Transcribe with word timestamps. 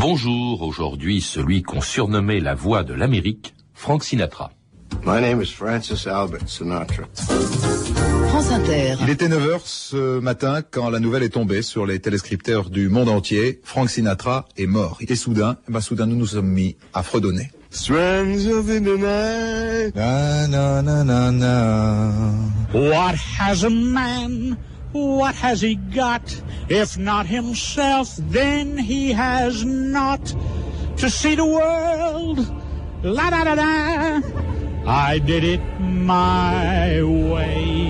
Bonjour, 0.00 0.62
aujourd'hui 0.62 1.20
celui 1.20 1.62
qu'on 1.62 1.82
surnommait 1.82 2.40
la 2.40 2.54
voix 2.54 2.84
de 2.84 2.94
l'Amérique, 2.94 3.54
Frank 3.74 4.02
Sinatra. 4.02 4.50
My 5.04 5.20
name 5.20 5.42
is 5.42 5.52
Francis 5.52 6.06
Albert 6.06 6.48
Sinatra. 6.48 7.04
France 8.30 8.50
Inter. 8.50 8.94
Il 9.02 9.10
était 9.10 9.28
9h 9.28 9.60
ce 9.62 10.18
matin 10.18 10.62
quand 10.62 10.88
la 10.88 11.00
nouvelle 11.00 11.22
est 11.22 11.34
tombée 11.34 11.60
sur 11.60 11.84
les 11.84 11.98
téléscripteurs 11.98 12.70
du 12.70 12.88
monde 12.88 13.10
entier. 13.10 13.60
Frank 13.62 13.90
Sinatra 13.90 14.46
est 14.56 14.66
mort. 14.66 14.96
Et 15.06 15.14
soudain, 15.16 15.58
eh 15.68 15.72
ben, 15.72 15.82
soudain 15.82 16.06
nous 16.06 16.16
nous 16.16 16.28
sommes 16.28 16.48
mis 16.48 16.76
à 16.94 17.02
fredonner. 17.02 17.50
Strands 17.68 18.46
of 18.46 18.66
the 18.68 18.80
night. 18.80 19.94
Na, 19.94 20.46
na, 20.48 20.80
na, 20.80 21.04
na, 21.04 21.30
na. 21.30 22.12
What 22.72 23.16
has 23.38 23.64
a 23.64 23.70
man? 23.70 24.56
What 24.92 25.34
has 25.36 25.60
he 25.60 25.76
got? 25.76 26.42
If 26.68 26.98
not 26.98 27.26
himself, 27.26 28.16
then 28.16 28.76
he 28.78 29.12
has 29.12 29.64
not 29.64 30.34
to 30.96 31.08
see 31.10 31.34
the 31.34 31.46
world. 31.46 32.38
La 33.02 33.30
da 33.30 33.44
da 33.44 33.54
da. 33.54 34.20
I 34.86 35.18
did 35.18 35.44
it 35.44 35.60
my 35.80 37.02
way. 37.02 37.88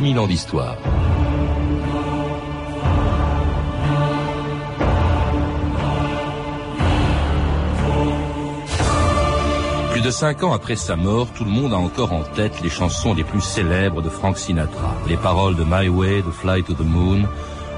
2000 0.00 0.18
ans 0.18 0.26
d'histoire. 0.26 0.76
Plus 9.90 10.00
de 10.00 10.10
cinq 10.10 10.42
ans 10.42 10.54
après 10.54 10.76
sa 10.76 10.96
mort, 10.96 11.28
tout 11.34 11.44
le 11.44 11.50
monde 11.50 11.74
a 11.74 11.76
encore 11.76 12.14
en 12.14 12.22
tête 12.22 12.62
les 12.62 12.70
chansons 12.70 13.12
les 13.12 13.24
plus 13.24 13.42
célèbres 13.42 14.00
de 14.00 14.08
Frank 14.08 14.38
Sinatra. 14.38 14.94
Les 15.06 15.18
paroles 15.18 15.54
de 15.54 15.64
My 15.64 15.90
Way, 15.90 16.22
de 16.22 16.30
Fly 16.30 16.62
to 16.62 16.72
the 16.72 16.80
Moon 16.80 17.28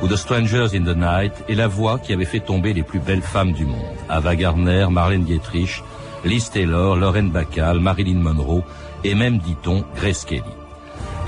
ou 0.01 0.07
de 0.07 0.15
Strangers 0.15 0.77
in 0.77 0.85
the 0.85 0.97
Night 0.97 1.33
et 1.49 1.57
la 1.57 1.67
voix 1.67 1.99
qui 1.99 2.13
avait 2.13 2.25
fait 2.25 2.39
tomber 2.39 2.73
les 2.73 2.85
plus 2.85 3.01
belles 3.01 3.21
femmes 3.21 3.53
du 3.53 3.67
monde. 3.67 3.97
Ava 4.09 4.37
Gardner, 4.37 4.87
Marlène 4.93 5.25
Dietrich, 5.25 5.83
Liz 6.25 6.51
Taylor, 6.51 6.95
Lauren 6.95 7.31
Bacall, 7.31 7.81
Marilyn 7.81 8.21
Monroe 8.21 8.63
et 9.03 9.17
même, 9.17 9.39
dit-on, 9.39 9.83
Grace 9.97 10.25
Kelly. 10.25 10.62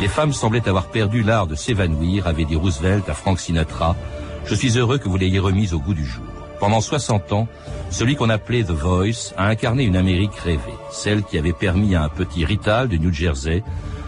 Les 0.00 0.08
femmes 0.08 0.32
semblaient 0.32 0.68
avoir 0.68 0.86
perdu 0.86 1.22
l'art 1.22 1.46
de 1.46 1.54
s'évanouir, 1.54 2.26
avait 2.26 2.44
dit 2.44 2.56
Roosevelt 2.56 3.08
à 3.08 3.14
Frank 3.14 3.38
Sinatra. 3.38 3.96
Je 4.44 4.54
suis 4.54 4.76
heureux 4.76 4.98
que 4.98 5.08
vous 5.08 5.16
l'ayez 5.16 5.38
remise 5.38 5.72
au 5.72 5.78
goût 5.78 5.94
du 5.94 6.04
jour. 6.04 6.24
Pendant 6.60 6.80
60 6.80 7.32
ans, 7.32 7.48
celui 7.90 8.16
qu'on 8.16 8.30
appelait 8.30 8.64
The 8.64 8.70
Voice 8.70 9.32
a 9.36 9.46
incarné 9.46 9.84
une 9.84 9.96
Amérique 9.96 10.34
rêvée, 10.34 10.60
celle 10.90 11.22
qui 11.22 11.38
avait 11.38 11.52
permis 11.52 11.94
à 11.94 12.02
un 12.02 12.08
petit 12.08 12.44
Rital 12.44 12.88
de 12.88 12.96
New 12.96 13.12
Jersey 13.12 13.62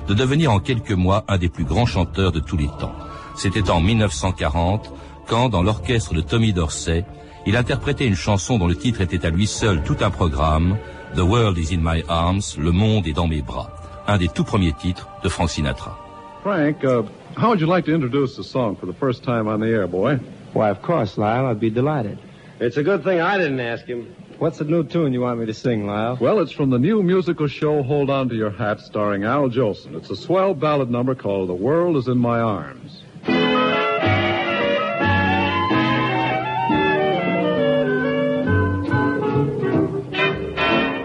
de 0.08 0.14
devenir 0.14 0.52
en 0.52 0.60
quelques 0.60 0.92
mois 0.92 1.24
un 1.28 1.38
des 1.38 1.48
plus 1.48 1.64
grands 1.64 1.86
chanteurs 1.86 2.32
de 2.32 2.40
tous 2.40 2.56
les 2.56 2.68
temps. 2.78 2.94
C'était 3.36 3.70
en 3.70 3.80
1940, 3.80 4.92
quand, 5.26 5.48
dans 5.48 5.62
l'orchestre 5.62 6.14
de 6.14 6.20
Tommy 6.20 6.52
Dorsey, 6.52 7.04
il 7.46 7.56
interprétait 7.56 8.06
une 8.06 8.16
chanson 8.16 8.58
dont 8.58 8.66
le 8.66 8.76
titre 8.76 9.00
était 9.00 9.26
à 9.26 9.30
lui 9.30 9.46
seul 9.46 9.82
tout 9.82 9.96
un 10.00 10.10
programme, 10.10 10.76
The 11.14 11.20
World 11.20 11.58
is 11.58 11.74
in 11.74 11.80
my 11.80 12.02
arms, 12.08 12.56
Le 12.58 12.72
monde 12.72 13.06
est 13.06 13.12
dans 13.12 13.28
mes 13.28 13.42
bras, 13.42 13.75
un 14.06 14.18
des 14.18 14.28
tout 14.28 14.44
premiers 14.44 14.72
titres 14.72 15.08
de 15.22 15.28
Frank 15.28 15.50
Sinatra. 15.50 15.96
Frank, 16.42 16.84
uh, 16.84 17.02
how 17.36 17.48
would 17.48 17.60
you 17.60 17.66
like 17.66 17.84
to 17.86 17.94
introduce 17.94 18.36
the 18.36 18.44
song 18.44 18.76
for 18.76 18.86
the 18.86 18.94
first 18.94 19.24
time 19.24 19.48
on 19.48 19.60
the 19.60 19.66
air, 19.66 19.86
boy? 19.86 20.18
Why, 20.52 20.70
of 20.70 20.80
course, 20.80 21.18
Lyle. 21.18 21.46
I'd 21.46 21.60
be 21.60 21.70
delighted. 21.70 22.18
It's 22.60 22.76
a 22.76 22.82
good 22.82 23.04
thing 23.04 23.20
I 23.20 23.36
didn't 23.36 23.60
ask 23.60 23.84
him. 23.84 24.14
What's 24.38 24.58
the 24.58 24.64
new 24.64 24.84
tune 24.84 25.12
you 25.12 25.22
want 25.22 25.40
me 25.40 25.46
to 25.46 25.54
sing, 25.54 25.86
Lyle? 25.86 26.16
Well, 26.20 26.40
it's 26.40 26.52
from 26.52 26.70
the 26.70 26.78
new 26.78 27.02
musical 27.02 27.48
show 27.48 27.82
Hold 27.82 28.10
On 28.10 28.28
to 28.28 28.34
Your 28.34 28.50
Hat 28.50 28.80
starring 28.80 29.24
Al 29.24 29.48
Jolson. 29.48 29.94
It's 29.94 30.10
a 30.10 30.16
swell 30.16 30.54
ballad 30.54 30.90
number 30.90 31.14
called 31.14 31.48
The 31.48 31.54
World 31.54 31.96
is 31.96 32.06
in 32.06 32.18
My 32.18 32.40
Arms. 32.40 33.02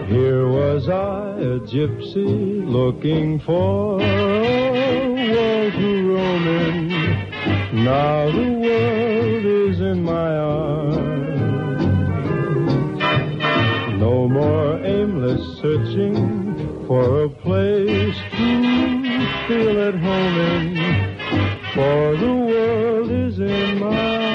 Here 0.08 0.46
was 0.46 0.88
I, 0.88 1.31
a 1.42 1.58
gypsy, 1.58 2.64
looking 2.64 3.40
for 3.40 4.00
a 4.00 4.04
world 5.10 5.72
to 5.72 6.14
roam 6.14 6.46
in. 6.46 6.88
Now 7.84 8.30
the 8.30 8.52
world 8.64 9.44
is 9.44 9.80
in 9.80 10.04
my 10.04 10.36
arms. 10.36 11.02
No 13.98 14.28
more 14.28 14.78
aimless 14.84 15.58
searching 15.60 16.86
for 16.86 17.24
a 17.24 17.28
place 17.28 18.16
to 18.36 18.62
feel 19.48 19.80
at 19.88 19.94
home 19.94 20.38
in. 20.54 20.76
For 21.74 22.16
the 22.18 22.34
world 22.50 23.10
is 23.10 23.40
in 23.40 23.78
my 23.80 24.16
arms. 24.16 24.32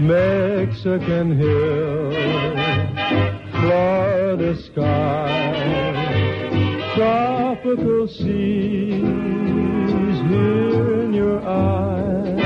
Mexican 0.00 1.38
hill, 1.38 2.65
Florida 3.66 4.54
sky, 4.62 5.42
tropical 6.94 8.06
seas 8.06 9.02
here 10.30 11.02
in 11.02 11.12
your 11.12 11.40
eyes. 11.44 12.38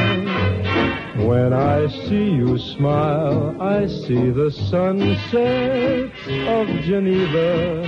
When 1.19 1.53
I 1.53 1.88
see 2.08 2.31
you 2.31 2.56
smile, 2.56 3.54
I 3.60 3.86
see 3.86 4.31
the 4.31 4.50
sunsets 4.70 6.26
of 6.48 6.66
Geneva. 6.84 7.87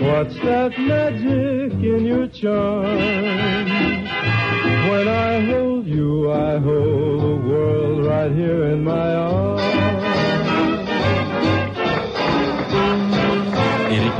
What's 0.00 0.36
that 0.44 0.78
magic 0.78 1.72
in 1.72 2.06
your 2.06 2.28
charm? 2.28 2.98
When 4.90 5.08
I 5.08 5.40
hold 5.44 5.88
you, 5.88 6.30
I 6.30 6.58
hold 6.58 7.20
the 7.20 7.36
world 7.48 8.06
right 8.06 8.30
here 8.30 8.66
in 8.66 8.84
my 8.84 9.14
arms. 9.16 10.57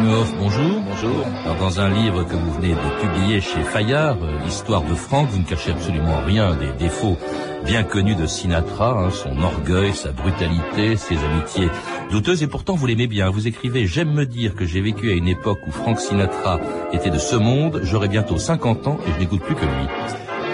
Bonjour. 0.09 0.81
Bonjour. 0.89 1.27
Alors, 1.45 1.57
dans 1.57 1.81
un 1.81 1.91
livre 1.91 2.25
que 2.25 2.35
vous 2.35 2.51
venez 2.55 2.73
de 2.73 3.01
publier 3.03 3.43
chez 3.43 3.63
Fayard, 3.63 4.17
euh, 4.23 4.39
l'histoire 4.43 4.83
de 4.83 4.95
Franck, 4.95 5.29
vous 5.29 5.39
ne 5.39 5.45
cachez 5.45 5.73
absolument 5.73 6.23
rien 6.25 6.57
des 6.57 6.73
défauts 6.79 7.19
bien 7.67 7.83
connus 7.85 8.15
de 8.15 8.25
Sinatra, 8.25 8.93
hein, 8.93 9.11
son 9.11 9.39
orgueil, 9.43 9.93
sa 9.93 10.13
brutalité, 10.13 10.97
ses 10.97 11.19
amitiés 11.19 11.69
douteuses, 12.11 12.43
et 12.43 12.47
pourtant 12.47 12.75
vous 12.75 12.87
l'aimez 12.87 13.07
bien. 13.07 13.29
Vous 13.29 13.49
écrivez 13.49 13.87
«J'aime 13.87 14.13
me 14.15 14.25
dire 14.25 14.55
que 14.55 14.65
j'ai 14.65 14.81
vécu 14.81 15.11
à 15.11 15.15
une 15.15 15.29
époque 15.29 15.61
où 15.67 15.71
Frank 15.71 16.01
Sinatra 16.01 16.59
était 16.95 17.11
de 17.11 17.19
ce 17.19 17.37
monde, 17.37 17.81
j'aurai 17.83 18.09
bientôt 18.09 18.39
50 18.39 18.87
ans 18.87 18.99
et 19.07 19.13
je 19.13 19.19
n'écoute 19.19 19.43
plus 19.43 19.57
que 19.57 19.67
lui». 19.67 19.89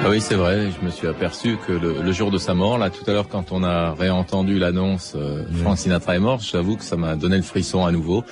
Ah 0.03 0.11
oui, 0.11 0.21
c'est 0.21 0.35
vrai. 0.35 0.71
Je 0.71 0.85
me 0.85 0.91
suis 0.91 1.07
aperçu 1.07 1.57
que 1.67 1.73
le, 1.73 2.03
le, 2.03 2.13
jour 2.13 2.31
de 2.31 2.39
sa 2.39 2.55
mort, 2.55 2.77
là, 2.79 2.91
tout 2.91 3.09
à 3.09 3.13
l'heure, 3.13 3.29
quand 3.29 3.53
on 3.53 3.63
a 3.63 3.95
réentendu 3.95 4.59
l'annonce, 4.59 5.15
euh, 5.17 5.45
Frank 5.63 5.79
Sinatra 5.79 6.17
est 6.17 6.21
mort, 6.21 6.41
j'avoue 6.41 6.77
que 6.77 6.85
ça 6.85 6.97
m'a 6.97 7.17
donné 7.17 7.37
le 7.37 7.43
frisson 7.43 7.87
à 7.87 7.93
nouveau. 7.93 8.23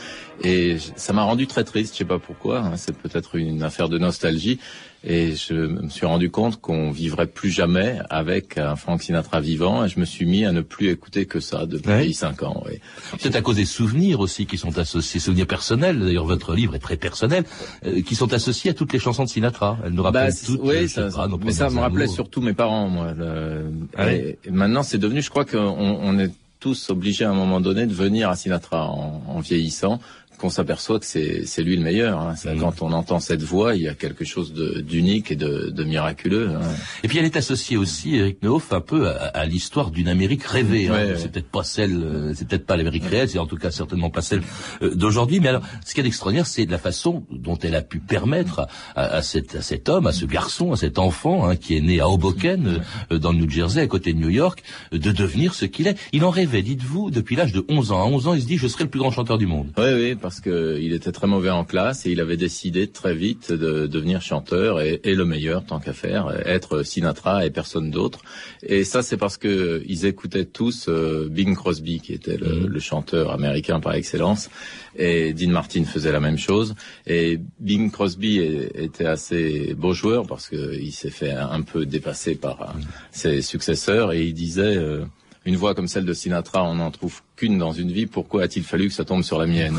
Et 0.45 0.77
ça 0.97 1.13
m'a 1.13 1.23
rendu 1.23 1.47
très 1.47 1.65
triste, 1.65 1.95
je 1.95 1.99
sais 1.99 2.05
pas 2.05 2.19
pourquoi. 2.19 2.59
Hein, 2.59 2.73
c'est 2.77 2.97
peut-être 2.97 3.37
une 3.37 3.63
affaire 3.63 3.89
de 3.89 3.99
nostalgie. 3.99 4.59
Et 5.05 5.35
je 5.35 5.55
me 5.55 5.89
suis 5.89 6.07
rendu 6.07 6.31
compte 6.31 6.61
qu'on 6.61 6.93
vivrait 6.93 7.27
plus 7.27 7.51
jamais 7.51 7.99
avec 8.09 8.57
un 8.57 8.77
Frank 8.77 9.03
Sinatra 9.03 9.41
vivant. 9.41 9.85
Et 9.85 9.89
je 9.89 9.99
me 9.99 10.05
suis 10.05 10.27
mis 10.27 10.45
à 10.45 10.53
ne 10.53 10.61
plus 10.61 10.91
écouter 10.91 11.27
que 11.27 11.41
ça 11.41 11.67
depuis 11.67 11.91
Ouais. 11.91 12.13
cinq 12.13 12.43
ans. 12.45 12.63
Oui. 12.67 12.79
C'est 13.19 13.35
à 13.35 13.41
cause 13.43 13.57
des 13.57 13.65
souvenirs 13.65 14.21
aussi 14.21 14.47
qui 14.47 14.57
sont 14.59 14.79
associés, 14.79 15.19
souvenirs 15.19 15.49
personnels, 15.49 15.99
d'ailleurs 15.99 16.25
votre 16.27 16.55
livre 16.55 16.77
est 16.77 16.79
très 16.79 16.97
personnel, 16.97 17.43
euh, 17.85 18.01
qui 18.03 18.15
sont 18.15 18.33
associés 18.33 18.71
à 18.71 18.75
toutes 18.75 18.93
les 18.93 19.01
chansons 19.01 19.25
de 19.25 19.29
Sinatra. 19.29 19.77
Elles 19.85 19.93
nous 19.93 20.03
rappellent 20.05 20.31
Bah, 20.31 20.37
toutes, 20.47 20.61
oui, 20.63 20.89
ça, 20.89 21.09
mais 21.45 21.53
ça 21.53 21.69
me 21.71 21.81
rappelait 21.81 22.05
amours. 22.05 22.15
surtout 22.15 22.41
mes 22.41 22.53
parents, 22.55 22.89
moi. 22.89 23.13
le- 23.13 23.65
Ah 23.97 24.13
et 24.13 24.39
maintenant, 24.51 24.85
c'est 24.85 24.99
devenu, 24.99 25.21
je 25.21 25.31
crois 25.31 25.45
qu'on 25.45 25.59
on 25.59 26.19
est 26.21 26.31
tous 26.61 26.91
obligés 26.91 27.25
à 27.25 27.31
un 27.31 27.35
moment 27.35 27.61
donné 27.61 27.87
de 27.87 27.93
venir 27.93 28.29
à 28.31 28.37
Sinatra 28.37 28.87
en, 28.89 29.21
en 29.27 29.41
vieillissant, 29.41 29.99
qu'on 30.43 30.51
s'aperçoit 30.51 30.99
que 30.99 31.07
c'est 31.07 31.63
lui 31.63 31.77
le 31.77 31.83
meilleur. 31.83 32.19
hein. 32.21 32.35
Mhm. 32.45 32.59
Quand 32.61 32.83
on 32.83 32.93
entend 32.93 33.21
cette 33.21 33.43
voix, 33.43 33.77
il 33.77 33.83
y 33.83 33.89
a 33.89 33.95
quelque 33.95 34.25
chose 34.25 34.53
d'unique 34.53 35.31
et 35.31 35.37
de, 35.37 35.71
de 35.71 35.85
miraculeux. 35.85 36.51
hein. 36.51 36.61
Et 37.05 37.09
puis 37.09 37.19
elle 37.19 37.25
est 37.25 37.37
associée 37.37 37.77
aussi, 37.77 38.17
Eric 38.17 38.43
Nehoff, 38.43 38.73
un 38.73 38.81
peu 38.81 39.09
à, 39.09 39.13
à 39.29 39.47
l'histoire 39.47 39.91
d'une 39.93 40.09
Amérique 40.09 40.43
rêvée. 40.45 40.89
hein. 40.89 40.93
Ouais, 40.93 41.05
ouais. 41.13 41.17
C'est 41.17 41.31
peut-être 41.31 41.49
pas 41.51 41.63
celle, 41.63 41.95
euh, 41.97 42.35
c'est 42.35 42.47
peut-être 42.49 42.67
pas 42.67 42.77
l'Amérique 42.77 43.05
réelle, 43.05 43.29
c'est 43.29 43.39
en 43.39 43.47
tout 43.47 43.57
cas 43.57 43.71
certainement 43.71 44.11
pas 44.11 44.21
celle 44.21 44.43
euh, 44.83 44.95
d'aujourd'hui. 44.95 45.39
Mais 45.41 45.49
alors, 45.49 45.63
ce 45.87 45.95
qui 45.95 46.01
est 46.01 46.07
extraordinaire, 46.07 46.47
c'est 46.47 46.67
la 46.69 46.79
façon 46.79 47.25
dont 47.31 47.57
elle 47.63 47.77
a 47.77 47.83
pu 47.83 48.01
permettre 48.01 48.67
à, 48.97 49.03
à 49.05 49.23
cet, 49.23 49.55
à 49.55 49.63
cet 49.63 49.89
homme, 49.89 50.07
à 50.09 50.13
ce 50.13 50.25
garçon, 50.27 50.73
à 50.73 50.77
cet 50.77 50.99
enfant 50.99 51.47
hein, 51.49 51.55
qui 51.57 51.77
est 51.77 51.81
né 51.81 52.01
à 52.01 52.09
Hoboken, 52.09 52.81
euh, 53.13 53.19
dans 53.19 53.31
le 53.33 53.39
New 53.39 53.49
Jersey, 53.49 53.81
à 53.81 53.87
côté 53.87 54.13
de 54.13 54.19
New 54.19 54.31
York, 54.31 54.63
de 54.91 55.13
devenir 55.13 55.55
ce 55.55 55.67
qu'il 55.67 55.87
est. 55.87 55.97
Il 56.13 56.25
en 56.25 56.31
rêvait, 56.31 56.63
dites-vous, 56.63 57.11
depuis 57.13 57.37
l'âge 57.37 57.53
de 57.53 57.65
11 57.69 57.93
ans. 57.93 58.03
À 58.03 58.07
11 58.07 58.27
ans, 58.27 58.35
il 58.35 58.43
se 58.43 58.47
dit, 58.47 58.59
je 58.59 58.67
serai 58.67 58.85
le 58.85 58.91
plus 58.91 58.99
grand 58.99 59.13
chanteur 59.13 59.39
du 59.39 59.47
monde. 59.47 59.69
Oui, 59.79 59.93
oui, 59.95 60.15
parce 60.15 60.32
parce 60.33 60.41
qu'il 60.41 60.95
était 60.95 61.13
très 61.13 61.27
mauvais 61.27 61.51
en 61.51 61.63
classe 61.63 62.07
et 62.07 62.11
il 62.11 62.19
avait 62.19 62.39
décidé 62.39 62.87
très 62.87 63.15
vite 63.15 63.53
de 63.53 63.87
devenir 63.87 64.23
chanteur 64.23 64.81
et, 64.81 64.99
le 65.05 65.27
meilleur 65.27 65.63
tant 65.63 65.79
qu'à 65.79 65.93
faire, 65.93 66.33
être 66.47 66.83
Sinatra 66.85 67.45
et 67.45 67.51
personne 67.51 67.91
d'autre. 67.91 68.21
Et 68.63 68.83
ça 68.85 69.03
c'est 69.03 69.19
parce 69.19 69.37
que 69.37 69.83
ils 69.87 70.07
écoutaient 70.07 70.47
tous 70.47 70.87
euh, 70.89 71.29
Bing 71.31 71.55
Crosby 71.55 72.01
qui 72.01 72.15
était 72.15 72.39
le, 72.39 72.67
mhm. 72.67 72.81
chanteur 72.81 73.31
américain 73.31 73.79
par 73.79 73.93
excellence 73.93 74.49
et 74.97 75.35
Dean 75.35 75.51
Martin 75.51 75.85
faisait 75.85 76.13
la 76.13 76.21
même 76.21 76.39
chose. 76.39 76.77
Et 77.07 77.39
Bing 77.61 77.91
Crosby 77.91 78.39
était 78.39 79.05
assez 79.05 79.75
beau 79.75 79.93
joueur 79.93 80.27
parce 80.27 80.49
qu'il 80.49 80.93
s'est 80.93 81.11
fait 81.11 81.33
un 81.33 81.61
peu 81.61 81.85
dépasser 81.85 82.37
par 82.37 82.75
mhm. 82.75 82.85
ses 83.11 83.43
successeurs 83.43 84.15
et 84.15 84.23
il 84.23 84.33
disait 84.33 84.79
euh, 84.79 85.05
une 85.45 85.57
voix 85.57 85.75
comme 85.75 85.89
celle 85.89 86.05
de 86.05 86.13
Sinatra, 86.13 86.63
on 86.65 86.77
n'en 86.77 86.91
trouve 86.91 87.23
qu'une 87.37 87.59
dans 87.59 87.73
une 87.73 87.91
vie. 87.91 88.07
Pourquoi 88.07 88.45
a-t-il 88.45 88.65
fallu 88.65 88.89
que 88.89 88.95
ça 88.95 89.05
tombe 89.05 89.23
sur 89.23 89.39
la 89.39 89.47
mienne 89.47 89.77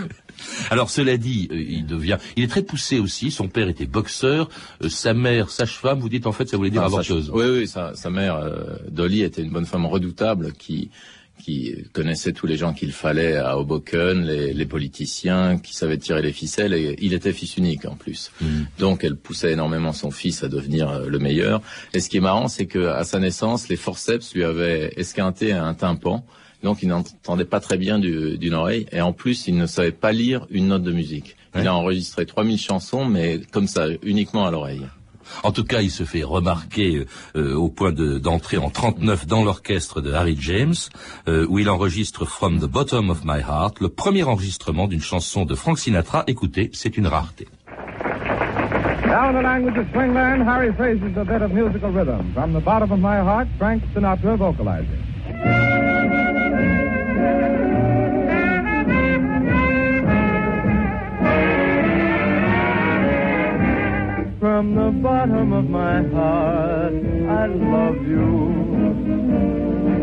Alors 0.70 0.90
cela 0.90 1.16
dit, 1.16 1.48
euh, 1.50 1.56
il 1.56 1.86
devient, 1.86 2.18
il 2.36 2.44
est 2.44 2.48
très 2.48 2.62
poussé 2.62 2.98
aussi. 2.98 3.30
Son 3.30 3.48
père 3.48 3.68
était 3.68 3.86
boxeur, 3.86 4.48
euh, 4.82 4.88
sa 4.88 5.14
mère 5.14 5.50
sage-femme. 5.50 5.98
Vous 5.98 6.08
dites 6.08 6.26
en 6.26 6.32
fait, 6.32 6.48
ça 6.48 6.56
voulait 6.56 6.70
dire 6.70 6.82
ah, 6.82 6.86
avorteuse. 6.86 7.30
Oui, 7.32 7.46
oui, 7.46 7.68
sa, 7.68 7.94
sa 7.94 8.10
mère 8.10 8.36
euh, 8.36 8.76
Dolly 8.88 9.22
était 9.22 9.42
une 9.42 9.50
bonne 9.50 9.66
femme 9.66 9.86
redoutable 9.86 10.52
qui 10.52 10.90
qui 11.38 11.74
connaissait 11.92 12.32
tous 12.32 12.46
les 12.46 12.56
gens 12.56 12.72
qu'il 12.72 12.92
fallait 12.92 13.36
à 13.36 13.58
Hoboken, 13.58 14.24
les, 14.24 14.52
les, 14.52 14.66
politiciens, 14.66 15.58
qui 15.58 15.74
savaient 15.74 15.98
tirer 15.98 16.22
les 16.22 16.32
ficelles, 16.32 16.74
et 16.74 16.96
il 17.00 17.12
était 17.12 17.32
fils 17.32 17.56
unique 17.56 17.84
en 17.84 17.94
plus. 17.94 18.32
Mm. 18.40 18.46
Donc 18.78 19.04
elle 19.04 19.16
poussait 19.16 19.52
énormément 19.52 19.92
son 19.92 20.10
fils 20.10 20.42
à 20.42 20.48
devenir 20.48 20.88
euh, 20.88 21.08
le 21.08 21.18
meilleur. 21.18 21.60
Et 21.94 22.00
ce 22.00 22.08
qui 22.08 22.16
est 22.16 22.20
marrant, 22.20 22.48
c'est 22.48 22.66
qu'à 22.66 23.04
sa 23.04 23.18
naissance, 23.18 23.68
les 23.68 23.76
forceps 23.76 24.34
lui 24.34 24.44
avaient 24.44 24.92
esquinté 24.96 25.52
un 25.52 25.74
tympan, 25.74 26.24
donc 26.62 26.82
il 26.82 26.88
n'entendait 26.88 27.44
pas 27.44 27.60
très 27.60 27.78
bien 27.78 27.98
d'une 27.98 28.54
oreille, 28.54 28.86
et 28.90 29.00
en 29.00 29.12
plus 29.12 29.46
il 29.46 29.56
ne 29.56 29.66
savait 29.66 29.92
pas 29.92 30.12
lire 30.12 30.46
une 30.50 30.68
note 30.68 30.82
de 30.82 30.92
musique. 30.92 31.36
Il 31.54 31.66
a 31.66 31.74
enregistré 31.74 32.26
3000 32.26 32.58
chansons, 32.58 33.06
mais 33.06 33.40
comme 33.50 33.66
ça, 33.66 33.86
uniquement 34.02 34.46
à 34.46 34.50
l'oreille. 34.50 34.82
En 35.42 35.52
tout 35.52 35.64
cas, 35.64 35.82
il 35.82 35.90
se 35.90 36.04
fait 36.04 36.22
remarquer 36.22 37.06
euh, 37.36 37.54
au 37.54 37.68
point 37.68 37.92
d'entrer 37.92 38.58
en 38.58 38.70
39 38.70 39.26
dans 39.26 39.44
l'orchestre 39.44 40.00
de 40.00 40.12
Harry 40.12 40.36
James, 40.40 40.74
euh, 41.28 41.46
où 41.48 41.58
il 41.58 41.68
enregistre 41.68 42.26
From 42.26 42.58
the 42.58 42.66
Bottom 42.66 43.10
of 43.10 43.24
My 43.24 43.40
Heart, 43.40 43.80
le 43.80 43.88
premier 43.88 44.24
enregistrement 44.24 44.86
d'une 44.86 45.00
chanson 45.00 45.44
de 45.44 45.54
Frank 45.54 45.78
Sinatra. 45.78 46.24
Écoutez, 46.26 46.70
c'est 46.72 46.96
une 46.96 47.06
rareté. 47.06 47.48
Now 49.06 49.28
in 49.30 49.34
the 49.34 49.42
language 49.42 49.78
of 49.78 49.86
swingland, 49.92 50.42
Harry 50.42 50.72
phrases 50.72 51.16
a 51.16 51.24
bit 51.24 51.40
of 51.40 51.52
musical 51.52 51.90
rhythm. 51.90 52.32
From 52.34 52.52
the 52.52 52.60
bottom 52.60 52.90
of 52.90 52.98
my 52.98 53.18
heart, 53.18 53.46
Frank 53.56 53.82
Sinatra 53.94 54.36
vocalizing. 54.36 55.15
From 64.56 64.74
the 64.74 64.90
bottom 65.02 65.52
of 65.52 65.68
my 65.68 66.02
heart, 66.16 66.94
I 66.94 67.44
love 67.44 67.96
you. 68.08 68.48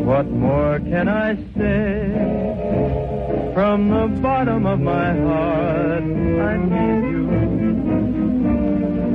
What 0.06 0.28
more 0.28 0.78
can 0.78 1.10
I 1.10 1.34
say? 1.58 2.14
From 3.56 3.90
the 3.90 4.10
bottom 4.22 4.68
of 4.68 4.80
my 4.80 5.12
heart, 5.12 6.04
I 6.04 6.58
need 6.70 7.04
you. 7.14 7.26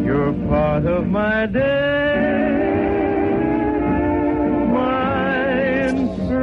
You're 0.06 0.34
part 0.48 0.84
of 0.86 1.06
my 1.06 1.46
day. 1.46 2.97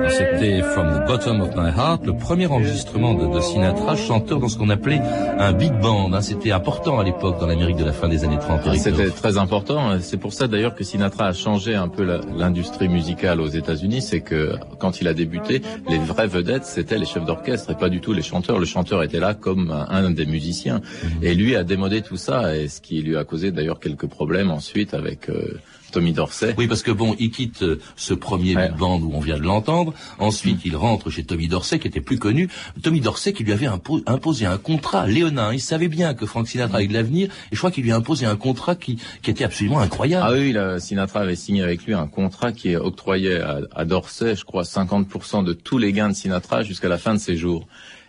C'était 0.10 0.62
From 0.62 0.88
the 0.88 1.08
Bottom 1.08 1.42
of 1.42 1.56
My 1.56 1.70
Heart, 1.70 2.06
le 2.06 2.16
premier 2.16 2.46
enregistrement 2.46 3.14
de, 3.14 3.40
Sinatra, 3.40 3.96
chanteur 3.96 4.40
dans 4.40 4.48
ce 4.48 4.58
qu'on 4.58 4.70
appelait 4.70 5.02
un 5.40 5.52
big 5.54 5.74
band. 5.80 6.14
Hein. 6.14 6.22
C'était 6.22 6.52
important 6.52 7.00
à 7.00 7.04
l'époque 7.04 7.40
dans 7.40 7.48
l'Amérique 7.48 7.78
de 7.78 7.84
la 7.84 7.92
fin 7.92 8.08
des 8.08 8.24
années 8.24 8.38
30. 8.38 8.76
C'était 8.78 9.10
très 9.10 9.38
important. 9.38 10.00
C'est 10.00 10.18
pour 10.18 10.34
ça 10.34 10.48
d'ailleurs 10.48 10.76
que 10.76 10.84
Sinatra 10.84 11.28
a 11.28 11.34
changé 11.34 11.76
un 11.76 11.88
peu 11.88 12.04
l'industrie 12.04 12.88
musicale 12.88 13.42
aux 13.42 13.48
États-Unis. 13.48 14.02
C'est 14.02 14.22
que 14.22 14.56
quand 14.80 15.02
il 15.02 15.08
a 15.08 15.14
débuté, 15.14 15.62
les 15.90 15.98
vraies 15.98 16.28
vedettes, 16.28 16.66
c'était 16.66 16.98
les 16.98 17.06
chefs 17.06 17.26
d'orchestre 17.26 17.72
et 17.72 17.76
pas 17.76 17.90
du 17.90 18.02
tout 18.02 18.14
les 18.14 18.22
chanteurs. 18.22 18.60
Le 18.60 18.66
chanteur 18.66 19.04
était 19.04 19.20
là 19.20 19.34
comme 19.34 19.72
un, 19.72 20.12
des 20.12 20.26
musiciens. 20.26 20.82
Mhm. 21.04 21.24
Et 21.24 21.34
lui 21.34 21.56
a 21.56 21.64
démodé 21.64 22.02
tout 22.02 22.18
ça, 22.18 22.56
et 22.56 22.68
ce 22.68 22.82
qui 22.82 23.02
lui 23.02 23.18
a 23.18 23.24
causé 23.24 23.52
d'ailleurs 23.52 23.80
quelques 23.80 24.08
problèmes 24.08 24.52
ensuite 24.52 24.94
avec... 24.94 25.30
Euh, 25.30 25.60
Tommy 25.92 26.14
Dorsey. 26.14 26.56
Oui, 26.58 26.68
parce 26.68 26.84
que 26.84 26.92
bon, 26.92 27.16
il 27.20 27.32
quitte 27.32 27.64
euh, 27.64 27.80
ce 27.96 28.14
premier 28.14 28.56
big 28.56 28.76
band 28.78 29.00
où 29.00 29.12
on 29.14 29.20
vient 29.20 29.38
de 29.38 29.44
l'entendre. 29.44 29.94
Ensuite, 30.20 30.62
il 30.66 30.76
rentre 30.76 31.10
chez 31.10 31.24
Tommy 31.24 31.48
Dorsey, 31.48 31.80
qui 31.80 31.88
était 31.88 32.02
plus 32.02 32.20
connu. 32.20 32.50
Tommy 32.82 33.00
Dorsey 33.00 33.34
qui 33.34 33.44
lui 33.44 33.52
avait 33.52 33.70
imposé 34.06 34.46
un 34.46 34.58
contrat 34.58 35.08
léonin. 35.08 35.54
Il 35.54 35.62
savait 35.62 35.88
bien 35.88 36.14
que 36.14 36.26
Frank 36.26 36.48
Sinatra 36.48 36.78
avait 36.78 36.88
de 36.88 36.94
l'avenir, 36.94 37.30
et 37.52 37.56
je 37.56 37.58
crois 37.58 37.72
qu'il 37.72 37.84
lui 37.84 37.92
a 37.92 37.96
imposé 37.96 38.26
un 38.26 38.36
contrat 38.36 38.76
qui, 38.76 39.00
qui 39.22 39.32
était 39.32 39.44
absolument 39.44 39.80
incroyable. 39.80 40.26
Ah 40.28 40.34
oui, 40.34 40.82
Sinatra 40.82 41.22
avait 41.22 41.36
signé 41.36 41.64
avec 41.64 41.86
lui 41.86 41.94
un 41.94 42.08
contrat 42.08 42.52
qui 42.52 42.76
octroyait 42.76 43.40
à, 43.40 43.60
à 43.76 43.86
Dorsey, 43.86 44.36
je 44.36 44.44
crois, 44.44 44.64
50% 44.64 45.44
de 45.44 45.54
tous 45.54 45.78
les 45.78 45.94
gains 45.94 46.10
de 46.10 46.16
Sinatra 46.16 46.64
jusqu'à 46.64 46.90
la 46.90 46.98
fin 46.98 47.14
de 47.14 47.20
ses 47.20 47.38
jours. 47.38 47.68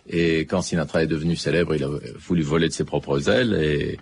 Et 0.09 0.41
quand 0.41 0.61
Sinatra 0.61 1.03
est 1.03 1.07
devenu 1.07 1.35
célèbre, 1.35 1.75
il 1.75 1.83
a 1.83 1.89
voulu 2.17 2.41
voler 2.41 2.67
de 2.69 2.73
ses 2.73 2.85
propres 2.85 3.29
ailes 3.29 3.53
et 3.53 3.97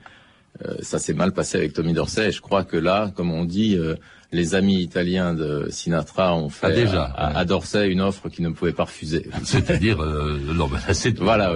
ça 0.81 0.99
s'est 0.99 1.13
mal 1.13 1.33
passé 1.33 1.57
avec 1.57 1.73
Tommy 1.73 1.93
Dorsey. 1.93 2.31
Je 2.31 2.41
crois 2.41 2.63
que 2.63 2.77
là, 2.77 3.11
comme 3.15 3.31
on 3.31 3.45
dit, 3.45 3.75
euh, 3.75 3.95
les 4.31 4.55
amis 4.55 4.81
italiens 4.81 5.33
de 5.33 5.67
Sinatra 5.69 6.35
ont 6.35 6.49
fait 6.49 6.67
ah, 6.67 6.71
déjà, 6.71 7.03
à, 7.03 7.45
Dorsey 7.45 7.89
une 7.89 8.01
offre 8.01 8.29
qu'ils 8.29 8.43
ne 8.45 8.49
pouvaient 8.49 8.73
pas 8.73 8.85
refuser. 8.85 9.27
C'est-à-dire, 9.43 10.01
euh, 10.01 10.39
non, 10.53 10.69
c'est 10.91 11.17
voilà, 11.19 11.55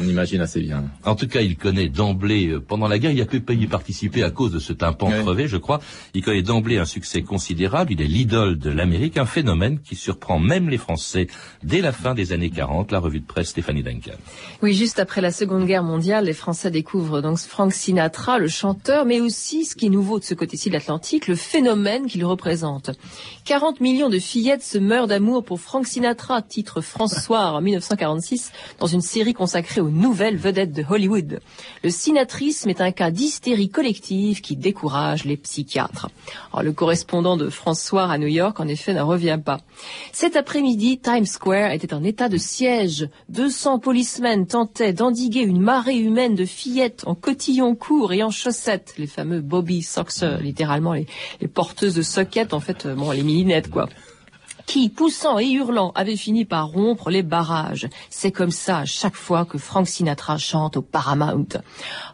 on 0.00 0.04
imagine 0.04 0.40
assez 0.40 0.60
bien. 0.60 0.84
En 1.04 1.14
tout 1.14 1.26
cas, 1.26 1.40
il 1.40 1.56
connaît 1.56 1.88
d'emblée 1.88 2.48
euh, 2.48 2.60
pendant 2.60 2.88
la 2.88 2.98
guerre, 2.98 3.12
il 3.12 3.20
a 3.20 3.26
pu 3.26 3.42
y 3.50 3.66
participer 3.66 4.22
à 4.22 4.30
cause 4.30 4.52
de 4.52 4.58
ce 4.58 4.72
tympan 4.72 5.10
crevé, 5.10 5.48
je 5.48 5.56
crois. 5.56 5.80
Il 6.14 6.22
connaît 6.22 6.42
d'emblée 6.42 6.78
un 6.78 6.84
succès 6.84 7.22
considérable. 7.22 7.92
Il 7.92 8.02
est 8.02 8.06
l'idole 8.06 8.58
de 8.58 8.70
l'Amérique, 8.70 9.16
un 9.18 9.26
phénomène 9.26 9.80
qui 9.80 9.96
surprend 9.96 10.38
même 10.38 10.68
les 10.68 10.78
Français 10.78 11.26
dès 11.62 11.80
la 11.80 11.92
fin 11.92 12.14
des 12.14 12.32
années 12.32 12.50
40. 12.50 12.92
La 12.92 12.98
revue 12.98 13.20
de 13.20 13.26
presse 13.26 13.48
Stéphanie 13.48 13.82
Duncan. 13.82 14.12
Oui, 14.62 14.74
juste 14.74 14.98
après 14.98 15.20
la 15.20 15.30
Seconde 15.30 15.66
Guerre 15.66 15.82
mondiale, 15.82 16.26
les 16.26 16.32
Français 16.32 16.70
découvrent 16.70 17.20
donc 17.20 17.38
Frank 17.38 17.72
Sinatra, 17.72 18.38
le 18.38 18.48
chanteur, 18.48 19.04
mais 19.04 19.20
aussi 19.20 19.64
ce 19.64 19.74
qui 19.74 19.86
est 19.86 19.90
nouveau 19.90 20.18
de 20.18 20.24
ce 20.24 20.34
côté-ci 20.34 20.68
de 20.68 20.74
l'Atlantique, 20.74 21.28
le 21.28 21.34
phénomène 21.34 22.03
qu'il 22.06 22.24
représente. 22.24 22.90
40 23.44 23.80
millions 23.80 24.08
de 24.08 24.18
fillettes 24.18 24.62
se 24.62 24.78
meurent 24.78 25.06
d'amour 25.06 25.44
pour 25.44 25.60
Frank 25.60 25.86
Sinatra, 25.86 26.42
titre 26.42 26.80
François 26.80 27.52
en 27.52 27.60
1946, 27.60 28.52
dans 28.78 28.86
une 28.86 29.00
série 29.00 29.34
consacrée 29.34 29.80
aux 29.80 29.90
nouvelles 29.90 30.36
vedettes 30.36 30.72
de 30.72 30.84
Hollywood. 30.88 31.40
Le 31.82 31.90
sinatrisme 31.90 32.70
est 32.70 32.80
un 32.80 32.92
cas 32.92 33.10
d'hystérie 33.10 33.68
collective 33.68 34.40
qui 34.40 34.56
décourage 34.56 35.24
les 35.24 35.36
psychiatres. 35.36 36.08
le 36.62 36.72
correspondant 36.72 37.36
de 37.36 37.48
François 37.50 38.10
à 38.10 38.18
New 38.18 38.28
York, 38.28 38.58
en 38.60 38.68
effet, 38.68 38.94
n'en 38.94 39.06
revient 39.06 39.38
pas. 39.44 39.60
Cet 40.12 40.36
après-midi, 40.36 40.98
Times 40.98 41.26
Square 41.26 41.72
était 41.72 41.94
en 41.94 42.04
état 42.04 42.28
de 42.28 42.36
siège. 42.36 43.08
200 43.28 43.78
policemen 43.78 44.46
tentaient 44.46 44.92
d'endiguer 44.92 45.40
une 45.40 45.60
marée 45.60 45.96
humaine 45.96 46.34
de 46.34 46.44
fillettes 46.44 47.04
en 47.06 47.14
cotillons 47.14 47.74
courts 47.74 48.12
et 48.12 48.22
en 48.22 48.30
chaussettes, 48.30 48.94
les 48.98 49.06
fameux 49.06 49.40
Bobby 49.40 49.82
Soxer, 49.82 50.38
littéralement 50.40 50.92
les, 50.92 51.06
les 51.40 51.48
porteuses 51.48 51.93
de 51.94 52.02
socket, 52.02 52.52
en 52.52 52.60
fait, 52.60 52.86
euh, 52.86 52.94
bon, 52.94 53.10
les 53.10 53.22
mininettes, 53.22 53.70
quoi 53.70 53.88
qui, 54.74 54.88
poussant 54.88 55.38
et 55.38 55.52
hurlant, 55.52 55.92
avait 55.94 56.16
fini 56.16 56.44
par 56.44 56.66
rompre 56.66 57.08
les 57.08 57.22
barrages. 57.22 57.88
C'est 58.10 58.32
comme 58.32 58.50
ça 58.50 58.84
chaque 58.84 59.14
fois 59.14 59.44
que 59.44 59.56
Frank 59.56 59.86
Sinatra 59.86 60.36
chante 60.36 60.76
au 60.76 60.82
Paramount. 60.82 61.46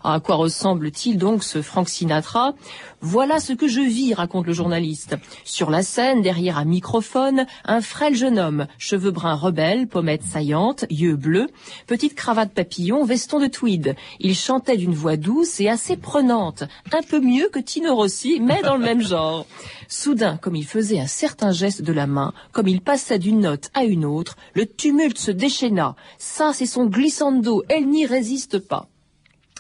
À 0.05 0.21
quoi 0.21 0.35
ressemble-t-il 0.35 1.17
donc 1.17 1.43
ce 1.43 1.63
Frank 1.63 1.89
Sinatra? 1.89 2.53
Voilà 3.01 3.41
ce 3.41 3.55
que 3.55 3.67
je 3.67 3.81
vis, 3.81 4.13
raconte 4.13 4.47
le 4.47 4.53
journaliste. 4.53 5.17
Sur 5.43 5.71
la 5.71 5.83
scène, 5.83 6.21
derrière 6.21 6.59
un 6.59 6.67
microphone, 6.67 7.47
un 7.65 7.81
frêle 7.81 8.15
jeune 8.15 8.39
homme, 8.39 8.67
cheveux 8.77 9.11
bruns 9.11 9.37
rebelles, 9.37 9.87
pommettes 9.89 10.23
saillantes, 10.23 10.85
yeux 10.91 11.17
bleus, 11.17 11.49
petite 11.87 12.15
cravate 12.15 12.53
papillon, 12.53 13.07
veston 13.07 13.41
de 13.41 13.47
tweed. 13.47 13.97
Il 14.19 14.35
chantait 14.35 14.77
d'une 14.77 14.93
voix 14.95 15.17
douce 15.17 15.61
et 15.61 15.71
assez 15.71 15.97
prenante, 15.97 16.65
un 16.93 17.03
peu 17.09 17.21
mieux 17.21 17.49
que 17.49 17.59
Tino 17.59 17.95
Rossi, 17.95 18.39
mais 18.39 18.61
dans 18.61 18.77
le 18.77 18.85
même 18.85 19.01
genre. 19.01 19.47
Soudain, 19.89 20.37
comme 20.37 20.55
il 20.55 20.67
faisait 20.67 21.01
un 21.01 21.07
certain 21.07 21.53
geste 21.53 21.83
de 21.83 21.93
la 21.93 22.07
main, 22.07 22.33
comme 22.53 22.69
il 22.69 22.81
passait 22.81 23.19
d'une 23.19 23.41
note 23.41 23.71
à 23.75 23.85
une 23.85 24.05
autre, 24.05 24.37
le 24.55 24.67
tumulte 24.67 25.19
se 25.19 25.31
déchaîna. 25.31 25.97
Ça, 26.19 26.53
c'est 26.53 26.67
son 26.67 26.87
glissando, 26.87 27.63
elle 27.69 27.89
n'y 27.89 28.07
résiste 28.07 28.59
pas. 28.59 28.89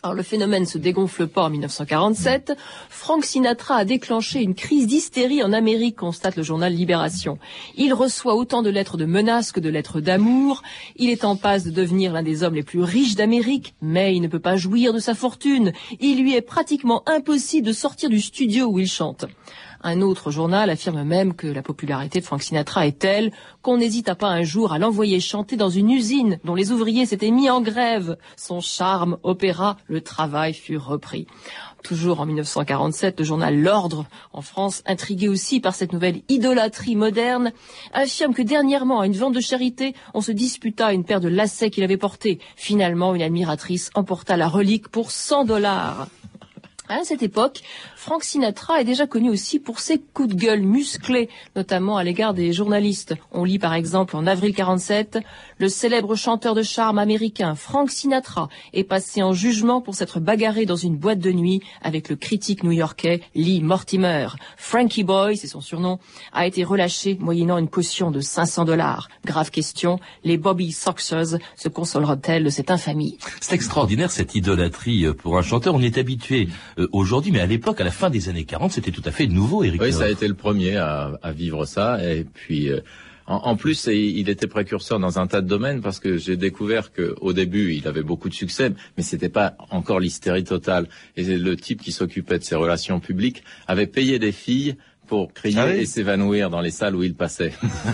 Alors 0.03 0.15
le 0.15 0.23
phénomène 0.23 0.65
se 0.65 0.79
dégonfle 0.79 1.27
pas 1.27 1.43
en 1.43 1.51
1947. 1.51 2.57
Frank 2.89 3.23
Sinatra 3.23 3.77
a 3.77 3.85
déclenché 3.85 4.41
une 4.41 4.55
crise 4.55 4.87
d'hystérie 4.87 5.43
en 5.43 5.53
Amérique, 5.53 5.97
constate 5.97 6.37
le 6.37 6.43
journal 6.43 6.73
Libération. 6.73 7.39
Il 7.77 7.93
reçoit 7.93 8.35
autant 8.35 8.63
de 8.63 8.71
lettres 8.71 8.97
de 8.97 9.05
menaces 9.05 9.53
que 9.53 9.61
de 9.61 9.69
lettres 9.69 10.01
d'amour. 10.01 10.63
Il 10.97 11.11
est 11.11 11.27
en 11.27 11.37
passe 11.37 11.65
de 11.65 11.71
devenir 11.71 12.15
l'un 12.15 12.23
des 12.23 12.43
hommes 12.43 12.55
les 12.55 12.63
plus 12.63 12.83
riches 12.83 13.15
d'Amérique, 13.15 13.75
mais 13.83 14.17
il 14.17 14.23
ne 14.23 14.29
peut 14.29 14.39
pas 14.39 14.57
jouir 14.57 14.95
de 14.95 15.01
sa 15.01 15.15
fortune. 15.15 15.73
Il 16.01 16.23
lui 16.23 16.35
est 16.35 16.41
pratiquement 16.41 17.03
impossible 17.07 17.67
de 17.67 17.73
sortir 17.73 18.09
du 18.09 18.23
studio 18.23 18.69
où 18.69 18.79
il 18.79 18.89
chante. 18.89 19.27
Un 19.83 20.03
autre 20.03 20.31
journal 20.31 20.69
affirme 20.69 21.05
même 21.05 21.35
que 21.35 21.47
la 21.47 21.63
popularité 21.63 22.21
de 22.21 22.25
Frank 22.25 22.43
Sinatra 22.43 22.87
est 22.87 22.99
telle 22.99 23.33
qu'on 23.63 23.79
n'hésita 23.79 24.15
pas 24.15 24.29
un 24.29 24.43
jour 24.43 24.73
à 24.73 24.79
l'envoyer 24.79 25.21
chanter 25.21 25.57
dans 25.57 25.71
une 25.71 25.91
usine 25.91 26.39
dont 26.45 26.55
les 26.55 26.71
ouvriers 26.71 27.07
s'étaient 27.07 27.31
mis 27.31 27.49
en 27.49 27.63
grève. 27.63 28.19
Son 28.37 28.61
charme 28.61 29.17
opéra, 29.23 29.79
le 29.87 30.03
travail 30.03 30.53
fut 30.53 30.77
repris. 30.77 31.27
Toujours 31.83 32.21
en 32.21 32.27
1947, 32.27 33.21
le 33.21 33.25
journal 33.25 33.59
L'Ordre, 33.59 34.05
en 34.35 34.43
France, 34.43 34.83
intrigué 34.87 35.29
aussi 35.29 35.61
par 35.61 35.75
cette 35.75 35.95
nouvelle 35.95 36.21
idolâtrie 36.29 36.97
moderne, 36.97 37.53
affirme 37.95 38.35
que 38.35 38.43
dernièrement, 38.43 39.01
à 39.01 39.07
une 39.07 39.17
vente 39.17 39.35
de 39.35 39.41
charité, 39.41 39.95
on 40.13 40.21
se 40.21 40.33
disputa 40.33 40.93
une 40.93 41.05
paire 41.05 41.21
de 41.21 41.29
lacets 41.29 41.71
qu'il 41.71 41.85
avait 41.85 41.97
portés. 41.97 42.39
Finalement, 42.55 43.15
une 43.15 43.23
admiratrice 43.23 43.91
emporta 43.95 44.37
la 44.37 44.49
relique 44.49 44.89
pour 44.89 45.11
100 45.11 45.47
dollars. 45.47 46.09
À 46.91 47.05
cette 47.05 47.23
époque, 47.23 47.61
Frank 47.95 48.25
Sinatra 48.25 48.81
est 48.81 48.85
déjà 48.85 49.07
connu 49.07 49.31
aussi 49.31 49.61
pour 49.61 49.79
ses 49.79 50.01
coups 50.01 50.31
de 50.31 50.35
gueule 50.35 50.63
musclés, 50.63 51.29
notamment 51.55 51.97
à 51.97 52.03
l'égard 52.03 52.35
des 52.35 52.53
journalistes. 52.53 53.15
On 53.31 53.45
lit 53.45 53.61
par 53.61 53.75
exemple 53.75 54.17
en 54.17 54.27
avril 54.27 54.53
47, 54.53 55.21
le 55.59 55.69
célèbre 55.69 56.17
chanteur 56.17 56.57
de 56.57 56.65
charme 56.65 56.99
américain 56.99 57.55
Frank 57.55 57.93
Sinatra 57.93 58.49
est 58.73 58.83
passé 58.83 59.23
en 59.23 59.33
jugement 59.33 59.81
pour 59.81 59.95
s'être 59.95 60.19
bagarré 60.19 60.67
dans 60.67 60.75
une 60.75 60.97
boîte 60.97 61.21
de 61.21 61.31
nuit 61.31 61.63
avec 61.81 62.09
le 62.09 62.17
critique 62.17 62.65
new-yorkais 62.65 63.21
Lee 63.37 63.63
Mortimer. 63.63 64.27
Frankie 64.57 65.05
Boy, 65.05 65.37
c'est 65.37 65.47
son 65.47 65.61
surnom, 65.61 66.01
a 66.33 66.45
été 66.45 66.65
relâché 66.65 67.17
moyennant 67.21 67.59
une 67.59 67.69
caution 67.69 68.11
de 68.11 68.19
500 68.19 68.65
dollars. 68.65 69.09
Grave 69.25 69.53
question, 69.53 70.01
les 70.25 70.39
Bobby 70.39 70.73
Soxers 70.73 71.39
se 71.55 71.69
consoleront-elles 71.69 72.43
de 72.43 72.51
cette 72.51 72.73
infamie? 72.73 73.17
C'est 73.41 73.55
extraordinaire 73.55 74.11
cette 74.11 74.35
idolâtrie 74.35 75.07
pour 75.23 75.39
un 75.39 75.43
chanteur. 75.43 75.77
On 75.77 75.83
est 75.83 75.97
habitué 75.97 76.49
euh, 76.81 76.89
aujourd'hui, 76.93 77.33
mais 77.33 77.41
à 77.41 77.47
l'époque, 77.47 77.81
à 77.81 77.85
la 77.85 77.91
fin 77.91 78.11
des 78.11 78.29
années 78.29 78.45
40, 78.45 78.73
c'était 78.73 78.91
tout 78.91 79.03
à 79.05 79.11
fait 79.11 79.27
nouveau, 79.27 79.63
Eric. 79.63 79.81
Oui, 79.81 79.93
ça 79.93 80.05
a 80.05 80.09
été 80.09 80.27
le 80.27 80.35
premier 80.35 80.77
à, 80.77 81.19
à 81.23 81.33
vivre 81.33 81.65
ça. 81.67 82.03
Et 82.05 82.25
puis, 82.25 82.71
euh, 82.71 82.81
en, 83.27 83.37
en, 83.37 83.57
plus, 83.57 83.87
il 83.87 84.29
était 84.29 84.47
précurseur 84.47 84.99
dans 84.99 85.19
un 85.19 85.27
tas 85.27 85.41
de 85.41 85.47
domaines 85.47 85.81
parce 85.81 86.01
que 86.01 86.17
j'ai 86.17 86.37
découvert 86.37 86.93
qu'au 86.93 87.33
début, 87.33 87.75
il 87.75 87.87
avait 87.87 88.03
beaucoup 88.03 88.29
de 88.29 88.35
succès, 88.35 88.73
mais 88.97 89.03
c'était 89.03 89.29
pas 89.29 89.57
encore 89.71 90.01
l'hystérie 90.01 90.45
totale. 90.45 90.89
Et 91.17 91.25
le 91.25 91.57
type 91.57 91.83
qui 91.83 91.93
s'occupait 91.93 92.39
de 92.39 92.45
ses 92.45 92.57
relations 92.57 92.99
publiques 92.99 93.45
avait 93.69 93.87
payé 93.87 94.19
des 94.19 94.33
filles 94.33 94.77
pour 95.11 95.33
crier 95.33 95.59
ah 95.59 95.67
oui 95.67 95.81
et 95.81 95.87
s'évanouir 95.87 96.51
dans 96.51 96.61
les 96.61 96.71
salles 96.71 96.95
où 96.95 97.03
il 97.03 97.17
passait. 97.17 97.53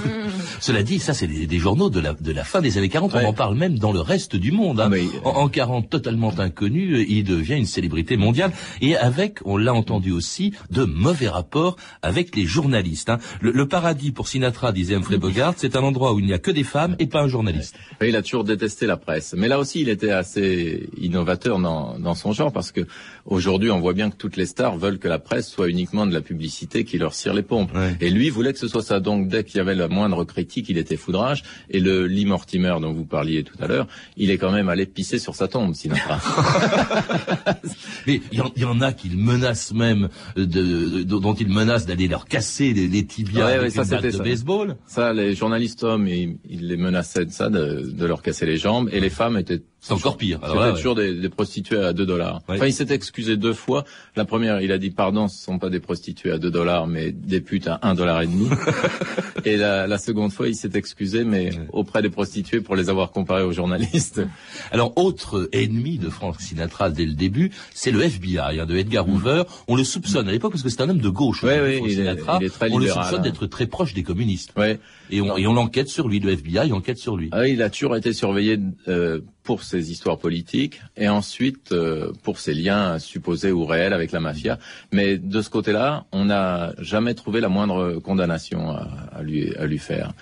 Cela 0.61 0.83
dit, 0.83 0.99
ça 0.99 1.15
c'est 1.15 1.27
des, 1.27 1.47
des, 1.47 1.59
journaux 1.59 1.89
de 1.89 1.99
la, 1.99 2.13
de 2.13 2.31
la 2.31 2.45
fin 2.45 2.61
des 2.61 2.77
années 2.77 2.91
40, 2.91 3.15
ouais. 3.15 3.25
on 3.25 3.29
en 3.29 3.33
parle 3.33 3.57
même 3.57 3.79
dans 3.79 3.91
le 3.91 4.01
reste 4.01 4.37
du 4.37 4.53
monde. 4.53 4.81
Hein. 4.81 4.91
Mais, 4.91 5.05
en, 5.25 5.31
en 5.31 5.49
40, 5.49 5.89
totalement 5.89 6.39
inconnu, 6.39 7.07
il 7.09 7.25
devient 7.25 7.55
une 7.55 7.65
célébrité 7.65 8.19
mondiale 8.19 8.53
et 8.83 8.97
avec, 8.99 9.39
on 9.47 9.57
l'a 9.57 9.73
entendu 9.73 10.13
aussi, 10.13 10.53
de 10.71 10.85
mauvais 10.85 11.29
rapports 11.29 11.77
avec 12.03 12.37
les 12.37 12.45
journalistes. 12.45 13.09
Hein. 13.09 13.19
Le, 13.41 13.51
le, 13.51 13.67
paradis 13.67 14.13
pour 14.13 14.29
Sinatra, 14.29 14.73
disait 14.73 14.95
Humphrey 14.95 15.17
Bogart, 15.17 15.55
c'est 15.57 15.75
un 15.75 15.83
endroit 15.83 16.13
où 16.13 16.21
il 16.21 16.27
n'y 16.27 16.35
a 16.35 16.39
que 16.39 16.51
des 16.51 16.65
femmes 16.65 16.97
et 16.99 17.07
pas 17.07 17.23
un 17.23 17.29
journaliste. 17.29 17.77
Ouais. 18.03 18.11
Il 18.11 18.17
a 18.17 18.21
toujours 18.21 18.45
détesté 18.45 18.85
la 18.85 18.99
presse, 18.99 19.35
mais 19.35 19.49
là 19.49 19.59
aussi 19.59 19.81
il 19.81 19.89
était 19.89 20.11
assez 20.11 20.91
innovateur 21.01 21.59
dans, 21.59 21.99
dans 21.99 22.15
son 22.15 22.33
genre 22.33 22.53
parce 22.53 22.73
que 22.73 22.83
aujourd'hui 23.25 23.71
on 23.71 23.81
voit 23.81 23.95
bien 23.95 24.11
que 24.11 24.17
toutes 24.17 24.37
les 24.37 24.45
stars 24.45 24.77
veulent 24.77 24.99
que 24.99 25.09
la 25.09 25.19
presse 25.19 25.49
soit 25.49 25.71
uniquement 25.71 26.07
de 26.07 26.13
la 26.13 26.21
publicité 26.21 26.85
qui 26.85 26.99
leur 26.99 27.06
les 27.35 27.43
pompes. 27.43 27.75
Ouais. 27.75 27.97
Et 28.01 28.11
lui 28.11 28.31
voulait 28.31 28.53
que 28.53 28.59
ce 28.59 28.69
soit 28.69 28.83
ça. 28.83 29.01
Donc 29.01 29.29
dès 29.29 29.45
qu'il 29.45 29.59
y 29.59 29.61
avait 29.61 29.75
la 29.75 29.89
moindre 29.89 30.25
critique, 30.25 30.69
il 30.69 30.79
était 30.79 30.97
foudrage. 30.97 31.43
Et 31.71 31.81
le 31.81 32.07
Lee 32.07 32.25
Mortimer 32.25 32.77
dont 32.81 32.93
vous 32.93 33.05
parliez 33.05 33.43
tout 33.45 33.57
à 33.61 33.67
l'heure, 33.67 33.87
il 34.17 34.31
est 34.31 34.39
quand 34.39 34.53
même 34.53 34.69
allé 34.69 34.87
pisser 34.87 35.19
sur 35.19 35.35
sa 35.35 35.49
tombe, 35.49 35.75
Sinatra. 35.75 36.21
Mais 38.07 38.21
il 38.33 38.43
y, 38.57 38.61
y, 38.61 38.65
en 38.65 38.81
a 38.81 38.93
qui 38.93 39.11
menacent 39.11 39.73
même, 39.73 40.09
de, 40.37 40.45
de, 40.45 41.03
dont 41.03 41.35
il 41.35 41.49
menace 41.49 41.87
d'aller 41.87 42.09
leur 42.09 42.27
casser 42.27 42.73
les, 42.73 42.89
les 42.89 43.05
tibias 43.05 43.47
ouais, 43.47 43.53
avec 43.53 43.63
ouais, 43.65 43.71
ça, 43.71 43.83
une 43.83 43.91
batte 43.91 44.05
de 44.05 44.11
ça. 44.11 44.23
baseball. 44.23 44.77
Ça, 44.87 45.13
les 45.13 45.35
journalistes 45.35 45.83
hommes, 45.83 46.07
ils, 46.07 46.37
ils 46.49 46.69
les 46.69 46.77
menaçaient 46.77 47.25
de 47.25 47.33
ça, 47.33 47.49
de, 47.51 47.91
de 47.93 48.07
leur 48.07 48.23
casser 48.23 48.47
les 48.47 48.57
jambes. 48.57 48.89
Et 48.93 49.01
les 49.01 49.11
femmes 49.11 49.37
étaient 49.37 49.63
c'est 49.87 49.95
encore 49.95 50.17
pire. 50.17 50.41
C'était 50.45 50.59
ouais, 50.59 50.73
toujours 50.75 50.97
des, 50.97 51.15
des, 51.15 51.29
prostituées 51.29 51.79
à 51.79 51.93
2 51.93 52.05
dollars. 52.05 52.41
Ouais. 52.49 52.57
Enfin, 52.57 52.67
il 52.67 52.73
s'est 52.73 52.93
excusé 52.93 53.37
deux 53.37 53.53
fois. 53.53 53.85
La 54.17 54.25
première, 54.25 54.61
il 54.61 54.73
a 54.73 54.79
dit 54.79 54.91
pardon, 54.91 55.29
ce 55.29 55.41
sont 55.41 55.61
pas 55.61 55.71
des 55.71 55.79
prostituées 55.79 56.33
à 56.33 56.39
2 56.39 56.51
dollars, 56.51 56.89
mais 56.89 57.13
des 57.13 57.41
putes 57.41 57.69
à 57.69 57.79
1 57.83 57.95
dollar 57.95 58.21
et 58.23 58.27
demi. 58.27 58.49
et 59.45 59.57
la, 59.57 59.87
la, 59.87 59.99
seconde 59.99 60.33
fois, 60.33 60.49
il 60.49 60.57
s'est 60.57 60.73
excusé, 60.75 61.23
mais 61.23 61.55
ouais. 61.55 61.69
auprès 61.73 62.03
des 62.03 62.11
prostituées 62.11 62.61
pour 62.61 62.75
les 62.75 62.91
avoir 62.91 63.13
comparées 63.13 63.45
aux 63.45 63.53
journalistes. 63.53 64.23
Alors, 64.73 64.93
autre 64.97 65.49
ennemi 65.53 65.99
de 65.99 66.11
Frank 66.11 66.41
Sinatra 66.41 66.91
dès 66.91 67.07
le 67.07 67.15
début, 67.15 67.53
c'est 67.73 67.93
le 67.93 68.03
FBI, 68.03 68.59
hein, 68.59 68.67
de 68.67 68.77
Edgar 68.77 69.09
Hoover. 69.09 69.45
On 69.69 69.77
le 69.77 69.85
soupçonne 69.85 70.29
à 70.29 70.33
l'époque 70.33 70.51
parce 70.51 70.65
que 70.65 70.69
c'est 70.69 70.81
un 70.81 70.89
homme 70.89 71.01
de 71.01 71.09
gauche. 71.09 71.45
Oui, 71.45 71.53
oui, 71.63 71.81
il, 71.85 71.91
Sinatra. 71.93 72.37
Est, 72.37 72.41
il 72.41 72.47
est 72.47 72.51
très 72.51 72.73
on 72.73 72.79
le 72.79 72.89
soupçonne 72.89 73.21
hein. 73.21 73.23
d'être 73.23 73.47
très 73.47 73.67
proche 73.67 73.95
des 73.95 74.03
communistes. 74.03 74.51
Ouais. 74.57 74.81
Et 75.11 75.21
on, 75.21 75.37
et 75.37 75.47
on 75.47 75.55
l'enquête 75.55 75.89
sur 75.89 76.09
lui, 76.09 76.21
le 76.21 76.33
FBI 76.33 76.73
enquête 76.73 76.99
sur 76.99 77.17
lui. 77.17 77.29
Ah, 77.33 77.47
il 77.47 77.63
a 77.63 77.71
toujours 77.71 77.97
été 77.97 78.13
surveillé 78.13 78.59
euh, 78.89 79.21
pour 79.43 79.63
ses 79.63 79.91
histoires 79.91 80.19
politiques 80.19 80.81
et 80.97 81.09
ensuite 81.09 81.73
euh, 81.73 82.13
pour 82.23 82.39
ses 82.39 82.55
liens 82.55 82.99
supposés 82.99 83.53
ou 83.53 83.65
réels 83.65 83.93
avec 83.93 84.13
la 84.13 84.21
mafia. 84.21 84.59
Mais 84.93 85.19
de 85.19 85.43
ce 85.43 85.51
côté-là, 85.51 86.07
on 86.13 86.27
n'a 86.27 86.75
jamais 86.79 87.15
trouvé 87.15 87.41
la 87.41 87.49
moindre 87.49 88.01
condamnation 88.01 88.71
à, 88.71 88.89
à, 89.13 89.23
lui, 89.23 89.55
à 89.57 89.67
lui 89.67 89.79
faire. 89.79 90.13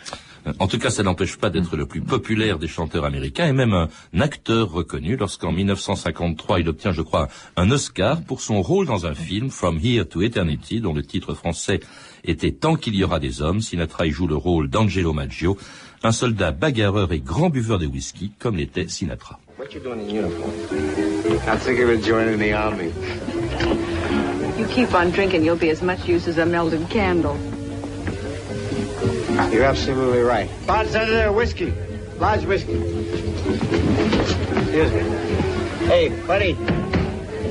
En 0.58 0.66
tout 0.66 0.78
cas, 0.78 0.90
ça 0.90 1.02
n'empêche 1.02 1.36
pas 1.36 1.48
d'être 1.48 1.76
le 1.76 1.86
plus 1.86 2.02
populaire 2.02 2.58
des 2.58 2.68
chanteurs 2.68 3.04
américains 3.04 3.46
et 3.46 3.52
même 3.52 3.72
un 3.72 4.20
acteur 4.20 4.70
reconnu 4.70 5.16
lorsqu'en 5.16 5.52
1953, 5.52 6.60
il 6.60 6.68
obtient, 6.68 6.92
je 6.92 7.00
crois, 7.00 7.28
un 7.56 7.70
Oscar 7.70 8.20
pour 8.22 8.40
son 8.40 8.60
rôle 8.60 8.86
dans 8.86 9.06
un 9.06 9.14
film, 9.14 9.50
From 9.50 9.78
Here 9.82 10.06
to 10.06 10.22
Eternity, 10.22 10.80
dont 10.80 10.92
le 10.92 11.02
titre 11.02 11.34
français 11.34 11.80
était 12.24 12.52
Tant 12.52 12.76
qu'il 12.76 12.94
y 12.94 13.04
aura 13.04 13.20
des 13.20 13.40
hommes. 13.40 13.60
Sinatra 13.60 14.06
y 14.06 14.10
joue 14.10 14.26
le 14.26 14.36
rôle 14.36 14.68
d'Angelo 14.68 15.12
Maggio, 15.12 15.56
un 16.02 16.12
soldat 16.12 16.52
bagarreur 16.52 17.12
et 17.12 17.20
grand 17.20 17.48
buveur 17.48 17.78
de 17.78 17.86
whisky, 17.86 18.32
comme 18.38 18.56
l'était 18.56 18.88
Sinatra. 18.88 19.38
What 19.58 19.72
you 19.72 19.80
doing 19.80 20.00
in 20.00 20.10
uniform? 20.10 20.50
I'm 21.46 21.58
thinking 21.58 21.88
of 21.88 22.04
joining 22.04 22.38
the 22.38 22.52
army. 22.52 22.92
You 24.58 24.66
keep 24.66 24.92
on 24.94 25.10
drinking, 25.10 25.44
you'll 25.44 25.56
be 25.56 25.70
as 25.70 25.80
much 25.80 26.06
use 26.06 26.28
as 26.28 26.38
a 26.38 26.44
melted 26.44 26.88
candle. 26.90 27.36
You're 29.52 29.64
absolutely 29.64 30.22
right. 30.22 30.48
Bartender, 30.66 31.32
whiskey. 31.32 31.72
Large 32.18 32.44
whiskey. 32.44 32.74
Excuse 34.64 34.92
me. 34.92 35.00
Hey, 35.86 36.08
buddy. 36.26 36.52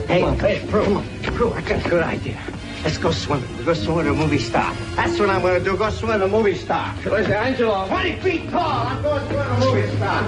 Hey, 0.08 0.22
come 0.22 0.30
on, 0.30 0.40
hey, 0.40 0.66
Prue. 0.70 1.04
Prue, 1.24 1.52
I 1.54 1.62
got 1.62 1.86
a 1.86 1.90
good 1.90 2.04
idea. 2.04 2.40
Let's 2.84 2.98
go 2.98 3.12
swimming. 3.12 3.54
We'll 3.58 3.66
go 3.66 3.74
swim 3.74 3.96
with 3.98 4.08
a 4.08 4.14
movie 4.14 4.40
star. 4.40 4.74
That's 4.96 5.20
what 5.20 5.30
I'm 5.30 5.42
going 5.42 5.60
to 5.60 5.64
do. 5.64 5.78
Go 5.78 5.90
swim 5.90 6.14
with 6.14 6.22
a 6.24 6.28
movie 6.28 6.56
star. 6.56 6.94
Where's 7.04 7.28
Angelo? 7.28 7.88
20 7.88 8.20
feet 8.22 8.50
tall. 8.50 8.88
I'm 8.88 9.02
going 9.02 9.28
to 9.28 9.36
with 9.36 9.48
a 9.48 9.58
movie 9.60 9.96
star. 9.96 10.24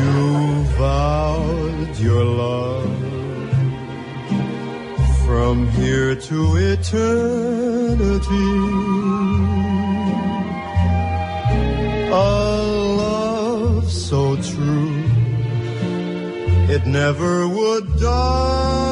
You 0.00 0.64
vowed 0.78 1.98
your 1.98 2.24
love 2.24 2.90
from 5.26 5.68
here 5.70 6.14
to 6.14 6.56
eternity. 6.56 8.10
A 12.12 12.62
love 12.98 13.88
so 13.88 14.34
true, 14.36 15.04
it 16.68 16.84
never 16.86 17.46
would 17.46 17.86
die. 18.00 18.90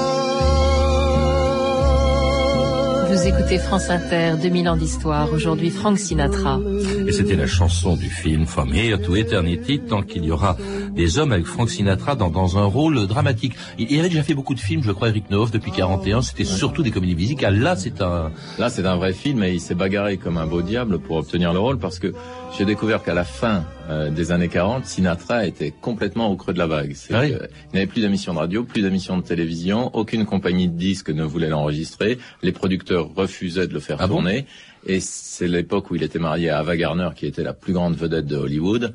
Vous 3.11 3.27
écoutez 3.27 3.59
France 3.59 3.91
Inter, 3.91 4.37
2000 4.41 4.69
ans 4.69 4.77
d'histoire. 4.77 5.33
Aujourd'hui, 5.33 5.71
Frank 5.71 5.99
Sinatra. 5.99 6.61
Et 7.09 7.11
c'était 7.11 7.35
la 7.35 7.47
chanson 7.49 7.97
du 7.97 8.09
film 8.09 8.47
From 8.47 8.73
Here 8.73 9.01
to 9.01 9.17
Eternity, 9.17 9.81
tant 9.81 10.03
qu'il 10.03 10.25
y 10.25 10.31
aura 10.31 10.57
des 10.99 11.17
hommes 11.17 11.31
avec 11.31 11.47
Frank 11.47 11.71
Sinatra 11.71 12.17
dans, 12.17 12.29
dans 12.29 12.59
un 12.59 12.65
rôle 12.65 13.07
dramatique. 13.07 13.55
Il, 13.79 13.91
il, 13.93 14.01
avait 14.01 14.09
déjà 14.09 14.25
fait 14.25 14.35
beaucoup 14.35 14.55
de 14.55 14.59
films, 14.59 14.83
je 14.83 14.91
crois, 14.91 15.11
Eric 15.11 15.31
Neuf, 15.31 15.53
depuis 15.53 15.71
41. 15.71 16.23
C'était 16.23 16.45
surtout 16.45 16.83
des 16.83 16.91
comédies 16.91 17.15
musicales. 17.15 17.57
Là, 17.61 17.77
c'est 17.77 18.03
un... 18.03 18.33
Là, 18.59 18.69
c'est 18.69 18.85
un 18.85 18.97
vrai 18.97 19.13
film 19.13 19.45
et 19.45 19.53
il 19.53 19.61
s'est 19.61 19.77
bagarré 19.77 20.17
comme 20.17 20.39
un 20.39 20.47
beau 20.47 20.61
diable 20.61 20.99
pour 20.99 21.17
obtenir 21.19 21.53
le 21.53 21.61
rôle 21.61 21.79
parce 21.79 22.01
que 22.01 22.13
j'ai 22.59 22.65
découvert 22.65 23.05
qu'à 23.05 23.15
la 23.15 23.23
fin 23.23 23.65
euh, 23.89 24.11
des 24.11 24.33
années 24.33 24.49
40, 24.49 24.87
Sinatra 24.87 25.47
était 25.47 25.71
complètement 25.71 26.33
au 26.33 26.37
creux 26.37 26.53
de 26.53 26.59
la 26.59 26.67
vague. 26.67 26.97
Ah 27.13 27.21
oui. 27.21 27.33
il 27.33 27.75
n'avait 27.75 27.87
plus 27.87 28.01
d'émissions 28.01 28.35
de 28.35 28.39
radio, 28.41 28.65
plus 28.65 28.83
d'émissions 28.83 29.19
de 29.19 29.23
télévision, 29.23 29.95
aucune 29.95 30.27
compagnie 30.27 30.67
de 30.67 30.77
disques 30.77 31.11
ne 31.11 31.23
voulait 31.23 31.49
l'enregistrer, 31.49 32.19
les 32.43 32.51
producteurs 32.51 33.15
refusaient 33.15 33.69
de 33.69 33.75
le 33.75 33.81
faire 33.81 33.99
ah 34.01 34.09
tourner. 34.09 34.43
Bon 34.43 34.47
et 34.87 35.01
c'est 35.01 35.49
l'époque 35.49 35.91
où 35.91 35.97
il 35.97 36.03
était 36.03 36.19
marié 36.19 36.51
à 36.51 36.59
Ava 36.59 36.77
Gardner, 36.77 37.11
qui 37.15 37.27
était 37.27 37.43
la 37.43 37.53
plus 37.53 37.73
grande 37.73 37.97
vedette 37.97 38.27
de 38.27 38.37
Hollywood, 38.37 38.95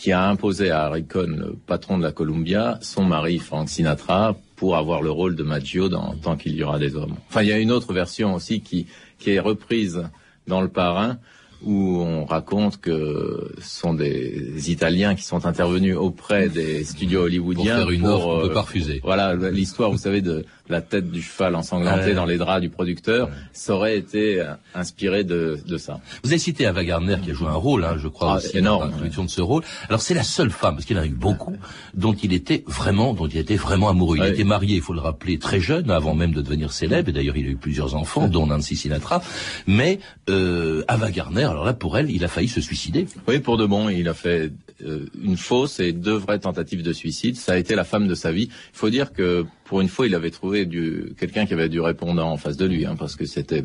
qui 0.00 0.12
a 0.12 0.26
imposé 0.30 0.70
à 0.70 0.84
Harry 0.84 1.04
Cohn, 1.04 1.36
le 1.36 1.56
patron 1.66 1.98
de 1.98 2.02
la 2.02 2.10
Columbia, 2.10 2.78
son 2.80 3.04
mari 3.04 3.38
Frank 3.38 3.68
Sinatra, 3.68 4.34
pour 4.56 4.78
avoir 4.78 5.02
le 5.02 5.10
rôle 5.10 5.36
de 5.36 5.42
Maggio 5.42 5.90
dans 5.90 6.14
Tant 6.14 6.38
qu'il 6.38 6.54
y 6.54 6.62
aura 6.62 6.78
des 6.78 6.96
hommes. 6.96 7.16
Enfin, 7.28 7.42
il 7.42 7.48
y 7.48 7.52
a 7.52 7.58
une 7.58 7.70
autre 7.70 7.92
version 7.92 8.34
aussi 8.34 8.62
qui, 8.62 8.86
qui 9.18 9.32
est 9.32 9.40
reprise 9.40 10.08
dans 10.46 10.62
Le 10.62 10.68
Parrain, 10.68 11.18
où 11.62 12.00
on 12.00 12.24
raconte 12.24 12.80
que 12.80 13.52
ce 13.60 13.80
sont 13.80 13.92
des 13.92 14.70
Italiens 14.70 15.14
qui 15.14 15.24
sont 15.24 15.44
intervenus 15.44 15.96
auprès 15.96 16.48
des 16.48 16.82
studios 16.84 17.24
hollywoodiens 17.24 17.80
pour 17.80 17.90
faire 17.90 17.90
une 17.90 18.06
offre 18.06 18.28
euh, 18.30 18.48
peut 18.48 18.54
pas 18.54 18.62
refuser. 18.62 19.00
Voilà 19.04 19.34
l'histoire, 19.34 19.90
vous 19.90 19.98
savez, 19.98 20.22
de, 20.22 20.46
la 20.70 20.80
tête 20.80 21.10
du 21.10 21.22
cheval 21.22 21.54
ensanglantée 21.54 22.06
Ouais. 22.06 22.14
dans 22.14 22.24
les 22.24 22.38
draps 22.38 22.60
du 22.60 22.70
producteur, 22.70 23.28
ça 23.52 23.74
aurait 23.74 23.96
été 23.98 24.40
euh, 24.40 24.54
inspiré 24.74 25.24
de, 25.24 25.58
de 25.66 25.76
ça. 25.76 26.00
Vous 26.22 26.30
avez 26.30 26.38
cité 26.38 26.66
Ava 26.66 26.84
Gardner 26.84 27.16
qui 27.22 27.30
a 27.30 27.34
joué 27.34 27.48
un 27.48 27.54
rôle, 27.54 27.84
hein, 27.84 27.96
je 27.98 28.08
crois, 28.08 28.32
Ah, 28.32 28.36
aussi 28.36 28.56
énorme, 28.58 28.82
dans 28.84 28.86
l'introduction 28.90 29.24
de 29.24 29.30
ce 29.30 29.40
rôle. 29.40 29.62
Alors 29.88 30.00
c'est 30.00 30.14
la 30.14 30.22
seule 30.22 30.50
femme, 30.50 30.74
parce 30.76 30.84
qu'il 30.86 30.96
en 30.98 31.02
a 31.02 31.06
eu 31.06 31.10
beaucoup, 31.10 31.56
dont 31.94 32.12
il 32.14 32.32
était 32.32 32.64
vraiment, 32.66 33.12
dont 33.14 33.26
il 33.26 33.36
était 33.38 33.56
vraiment 33.56 33.88
amoureux. 33.88 34.16
Il 34.16 34.22
Ouais. 34.22 34.30
était 34.30 34.44
marié, 34.44 34.76
il 34.76 34.82
faut 34.82 34.94
le 34.94 35.00
rappeler, 35.00 35.38
très 35.38 35.60
jeune, 35.60 35.90
avant 35.90 36.14
même 36.14 36.32
de 36.32 36.40
devenir 36.42 36.72
célèbre. 36.72 37.08
Et 37.08 37.12
d'ailleurs, 37.12 37.36
il 37.36 37.46
a 37.46 37.50
eu 37.50 37.56
plusieurs 37.56 37.94
enfants, 37.94 38.28
dont 38.28 38.46
Nancy 38.46 38.76
Sinatra. 38.76 39.22
Mais 39.66 39.98
euh, 40.28 40.84
Ava 40.88 41.10
Gardner, 41.10 41.44
alors 41.44 41.64
là, 41.64 41.72
pour 41.74 41.98
elle, 41.98 42.10
il 42.10 42.24
a 42.24 42.28
failli 42.28 42.48
se 42.48 42.60
suicider. 42.60 43.06
Oui, 43.28 43.38
pour 43.40 43.56
de 43.56 43.66
bon, 43.66 43.88
il 43.88 44.08
a 44.08 44.14
fait 44.14 44.52
euh, 44.86 45.06
une 45.22 45.36
fausse 45.36 45.80
et 45.80 45.92
deux 45.92 46.14
vraies 46.16 46.38
tentatives 46.38 46.82
de 46.82 46.92
suicide. 46.92 47.36
Ça 47.36 47.52
a 47.52 47.56
été 47.56 47.74
la 47.74 47.84
femme 47.84 48.06
de 48.08 48.14
sa 48.14 48.32
vie. 48.32 48.44
Il 48.44 48.78
faut 48.78 48.90
dire 48.90 49.12
que 49.12 49.44
pour 49.70 49.80
une 49.80 49.88
fois, 49.88 50.08
il 50.08 50.16
avait 50.16 50.32
trouvé 50.32 50.66
du, 50.66 51.14
quelqu'un 51.16 51.46
qui 51.46 51.52
avait 51.52 51.68
du 51.68 51.80
répondant 51.80 52.32
en 52.32 52.36
face 52.36 52.56
de 52.56 52.66
lui, 52.66 52.86
hein, 52.86 52.96
parce 52.98 53.14
que 53.14 53.24
c'était 53.24 53.62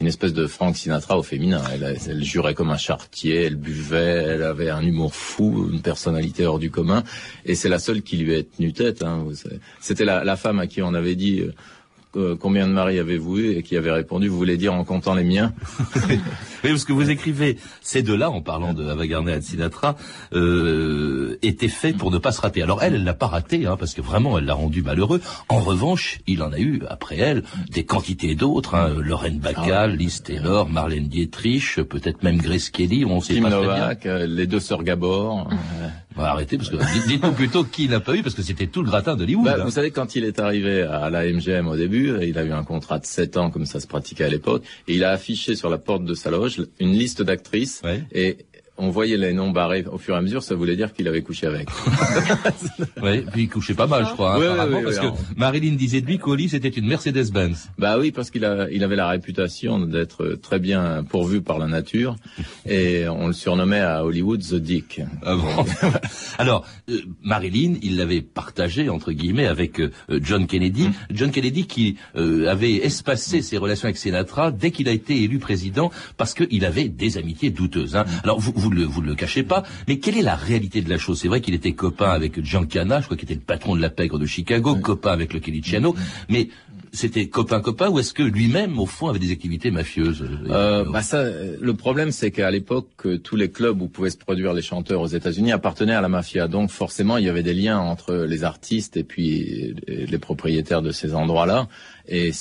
une 0.00 0.06
espèce 0.06 0.32
de 0.32 0.46
Frank 0.46 0.76
Sinatra 0.76 1.18
au 1.18 1.24
féminin. 1.24 1.60
Elle, 1.74 2.22
jurait 2.22 2.54
comme 2.54 2.70
un 2.70 2.76
chartier, 2.76 3.46
elle 3.46 3.56
buvait, 3.56 4.26
elle 4.28 4.44
avait 4.44 4.70
un 4.70 4.80
humour 4.80 5.12
fou, 5.12 5.68
une 5.72 5.82
personnalité 5.82 6.46
hors 6.46 6.60
du 6.60 6.70
commun, 6.70 7.02
et 7.44 7.56
c'est 7.56 7.68
la 7.68 7.80
seule 7.80 8.02
qui 8.02 8.18
lui 8.18 8.36
a 8.36 8.44
tenu 8.44 8.72
tête. 8.72 9.02
Hein. 9.02 9.26
C'était 9.80 10.04
la, 10.04 10.22
la 10.22 10.36
femme 10.36 10.60
à 10.60 10.68
qui 10.68 10.82
on 10.82 10.94
avait 10.94 11.16
dit... 11.16 11.40
euh, 11.40 11.52
euh, 12.16 12.36
combien 12.38 12.66
de 12.66 12.72
maris 12.72 12.98
avez-vous 12.98 13.38
eu 13.38 13.50
et 13.56 13.62
qui 13.62 13.76
avait 13.76 13.92
répondu 13.92 14.28
vous 14.28 14.36
voulez 14.36 14.56
dire 14.56 14.74
en 14.74 14.84
comptant 14.84 15.14
les 15.14 15.24
miens 15.24 15.52
Oui, 16.62 16.70
parce 16.70 16.84
que 16.84 16.92
vous 16.92 17.08
écrivez 17.08 17.56
ces 17.80 18.02
deux-là, 18.02 18.30
en 18.30 18.42
parlant 18.42 18.74
de 18.74 18.86
Ava 18.86 19.06
Gardner 19.06 19.32
et 19.32 19.38
de 19.38 19.44
Sinatra, 19.44 19.96
euh, 20.34 21.38
étaient 21.42 21.68
faits 21.68 21.96
pour 21.96 22.10
ne 22.10 22.18
pas 22.18 22.32
se 22.32 22.40
rater. 22.40 22.62
Alors 22.62 22.82
elle, 22.82 22.94
elle 22.94 23.04
l'a 23.04 23.14
pas 23.14 23.28
raté, 23.28 23.66
hein, 23.66 23.76
parce 23.78 23.94
que 23.94 24.02
vraiment, 24.02 24.36
elle 24.38 24.44
l'a 24.44 24.54
rendu 24.54 24.82
malheureux. 24.82 25.20
En 25.48 25.60
revanche, 25.60 26.18
il 26.26 26.42
en 26.42 26.52
a 26.52 26.58
eu 26.58 26.82
après 26.88 27.16
elle 27.16 27.44
des 27.70 27.84
quantités 27.84 28.34
d'autres. 28.34 28.74
Hein, 28.74 28.94
Lorraine 28.98 29.38
Bacall, 29.38 29.96
Liz 29.96 30.22
Taylor, 30.22 30.68
Marlène 30.68 31.08
Dietrich, 31.08 31.80
peut-être 31.88 32.22
même 32.22 32.38
Grace 32.38 32.68
Kelly. 32.68 33.04
On 33.04 33.20
sait 33.20 33.34
Kim 33.34 33.44
pas 33.44 33.50
très 33.50 33.60
bien. 33.60 33.76
Novak, 33.76 34.06
euh, 34.06 34.26
les 34.26 34.46
deux 34.46 34.60
sœurs 34.60 34.82
Gabor. 34.82 35.48
Euh, 36.12 36.14
On 36.16 36.22
va 36.22 36.30
arrêter 36.32 36.56
parce 36.56 36.70
que 36.70 36.76
dites- 36.76 37.06
dites-nous 37.06 37.32
plutôt 37.32 37.64
qui 37.64 37.88
n'a 37.88 38.00
pas 38.00 38.16
eu, 38.16 38.22
parce 38.22 38.34
que 38.34 38.42
c'était 38.42 38.66
tout 38.66 38.82
le 38.82 38.88
gratin 38.88 39.16
d'Hollywood. 39.16 39.44
Bah, 39.44 39.56
hein. 39.60 39.64
Vous 39.64 39.70
savez, 39.70 39.90
quand 39.90 40.16
il 40.16 40.24
est 40.24 40.38
arrivé 40.40 40.82
à 40.82 41.08
la 41.10 41.24
MGM 41.24 41.68
au 41.68 41.76
début, 41.76 42.12
il 42.22 42.36
a 42.38 42.44
eu 42.44 42.52
un 42.52 42.64
contrat 42.64 42.98
de 42.98 43.06
7 43.06 43.36
ans, 43.36 43.50
comme 43.50 43.66
ça 43.66 43.80
se 43.80 43.86
pratiquait 43.86 44.24
à 44.24 44.28
l'époque, 44.28 44.62
et 44.88 44.94
il 44.96 45.04
a 45.04 45.10
affiché 45.10 45.54
sur 45.54 45.70
la 45.70 45.78
porte 45.78 46.04
de 46.04 46.14
sa 46.14 46.30
loge 46.30 46.62
une 46.80 46.92
liste 46.92 47.22
d'actrices, 47.22 47.82
et 48.12 48.38
on 48.80 48.90
voyait 48.90 49.16
les 49.16 49.32
noms 49.32 49.50
barrés 49.50 49.84
au 49.90 49.98
fur 49.98 50.14
et 50.14 50.18
à 50.18 50.22
mesure, 50.22 50.42
ça 50.42 50.54
voulait 50.54 50.76
dire 50.76 50.92
qu'il 50.92 51.06
avait 51.08 51.22
couché 51.22 51.46
avec. 51.46 51.68
Ouais, 53.02 53.24
puis 53.32 53.42
il 53.42 53.48
couchait 53.48 53.74
pas 53.74 53.86
mal, 53.86 54.06
je 54.06 54.12
crois, 54.12 54.34
hein, 54.34 54.38
Oui, 54.38 54.46
oui, 54.46 54.76
oui, 54.76 54.84
parce 54.84 54.98
oui, 54.98 55.10
que 55.10 55.38
Marilyn 55.38 55.74
disait 55.74 56.00
de 56.00 56.06
lui 56.06 56.18
qu'Oli, 56.18 56.48
c'était 56.48 56.68
une 56.68 56.86
Mercedes-Benz. 56.86 57.70
Bah 57.78 57.98
oui, 57.98 58.10
parce 58.10 58.30
qu'il 58.30 58.42
il 58.72 58.84
avait 58.84 58.96
la 58.96 59.08
réputation 59.08 59.78
d'être 59.78 60.38
très 60.42 60.58
bien 60.58 61.04
pourvu 61.08 61.40
par 61.40 61.58
la 61.58 61.66
nature, 61.66 62.16
et 62.66 63.08
on 63.08 63.28
le 63.28 63.32
surnommait 63.32 63.80
à 63.80 64.04
Hollywood 64.04 64.40
The 64.42 64.56
Dick. 64.56 65.00
Ah 65.24 65.36
bon 65.36 65.64
Alors, 66.38 66.66
euh, 66.88 67.00
Marilyn, 67.22 67.74
il 67.82 67.96
l'avait 67.96 68.22
partagé, 68.22 68.88
entre 68.88 69.12
guillemets, 69.12 69.46
avec 69.46 69.80
euh, 69.80 69.90
John 70.22 70.46
Kennedy. 70.46 70.86
Hum. 70.86 70.92
John 71.10 71.30
Kennedy 71.30 71.66
qui 71.66 71.96
euh, 72.16 72.48
avait 72.48 72.76
espacé 72.76 73.42
ses 73.42 73.58
relations 73.58 73.86
avec 73.86 73.96
Sinatra 73.96 74.50
dès 74.50 74.70
qu'il 74.70 74.88
a 74.88 74.92
été 74.92 75.22
élu 75.22 75.38
président 75.38 75.90
parce 76.16 76.34
qu'il 76.34 76.64
avait 76.64 76.88
des 76.88 77.18
amitiés 77.18 77.50
douteuses. 77.50 77.96
Hein. 77.96 78.04
Alors, 78.24 78.40
vous, 78.40 78.52
vous, 78.54 78.69
le, 78.72 78.84
vous 78.84 79.00
le 79.00 79.14
cachez 79.14 79.42
pas, 79.42 79.62
mais 79.88 79.98
quelle 79.98 80.16
est 80.16 80.22
la 80.22 80.36
réalité 80.36 80.82
de 80.82 80.88
la 80.88 80.98
chose? 80.98 81.20
C'est 81.20 81.28
vrai 81.28 81.40
qu'il 81.40 81.54
était 81.54 81.72
copain 81.72 82.10
avec 82.10 82.44
Giancana, 82.44 83.00
je 83.00 83.06
crois 83.06 83.16
qu'il 83.16 83.30
était 83.30 83.34
le 83.34 83.40
patron 83.40 83.76
de 83.76 83.80
la 83.80 83.90
pègre 83.90 84.18
de 84.18 84.26
Chicago, 84.26 84.76
copain 84.76 85.12
avec 85.12 85.32
le 85.32 85.40
Keliciano, 85.40 85.94
mais 86.28 86.48
c'était 86.92 87.28
copain-copain 87.28 87.88
ou 87.88 87.98
est-ce 87.98 88.12
que 88.12 88.22
lui-même, 88.22 88.78
au 88.78 88.86
fond, 88.86 89.08
avait 89.08 89.18
des 89.18 89.32
activités 89.32 89.70
mafieuses 89.70 90.24
Euh, 90.48 90.84
bah 90.84 91.02
ça, 91.02 91.18
euh, 91.18 91.56
le 91.60 91.74
problème, 91.74 92.10
c'est 92.10 92.30
qu'à 92.30 92.50
l'époque, 92.50 92.88
euh, 93.06 93.18
tous 93.18 93.36
les 93.36 93.50
clubs 93.50 93.80
où 93.80 93.88
pouvaient 93.88 94.10
se 94.10 94.16
produire 94.16 94.52
les 94.52 94.62
chanteurs 94.62 95.00
aux 95.00 95.06
États-Unis 95.06 95.52
appartenaient 95.52 95.94
à 95.94 96.00
la 96.00 96.08
mafia. 96.08 96.48
Donc, 96.48 96.70
forcément, 96.70 97.16
il 97.16 97.24
y 97.26 97.28
avait 97.28 97.42
des 97.42 97.54
liens 97.54 97.78
entre 97.78 98.14
les 98.14 98.44
artistes 98.44 98.96
et 98.96 99.04
puis 99.04 99.74
euh, 99.88 100.06
les 100.06 100.18
propriétaires 100.18 100.82
de 100.82 100.90
ces 100.90 101.14
endroits-là. 101.14 101.68
Et 102.08 102.32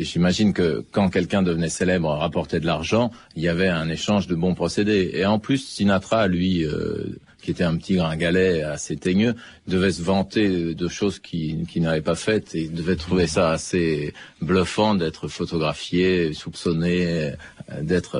j'imagine 0.00 0.54
que 0.54 0.84
quand 0.90 1.10
quelqu'un 1.10 1.42
devenait 1.42 1.68
célèbre, 1.68 2.08
rapportait 2.08 2.60
de 2.60 2.66
l'argent, 2.66 3.10
il 3.36 3.42
y 3.42 3.48
avait 3.48 3.68
un 3.68 3.90
échange 3.90 4.26
de 4.26 4.34
bons 4.34 4.54
procédés. 4.54 5.10
Et 5.12 5.26
en 5.26 5.38
plus, 5.38 5.58
Sinatra, 5.58 6.28
lui, 6.28 6.64
euh, 6.64 7.18
qui 7.46 7.52
était 7.52 7.62
un 7.62 7.76
petit 7.76 7.94
gringalet 7.94 8.64
assez 8.64 8.96
teigneux, 8.96 9.36
devait 9.68 9.92
se 9.92 10.02
vanter 10.02 10.74
de 10.74 10.88
choses 10.88 11.20
qu'il 11.20 11.64
qu'il 11.66 11.82
n'avait 11.82 12.00
pas 12.00 12.16
faites 12.16 12.56
et 12.56 12.66
devait 12.66 12.96
trouver 12.96 13.28
ça 13.28 13.52
assez 13.52 14.12
bluffant 14.42 14.96
d'être 14.96 15.28
photographié, 15.28 16.32
soupçonné, 16.34 17.06
euh, 17.06 17.82
d'être 17.82 18.16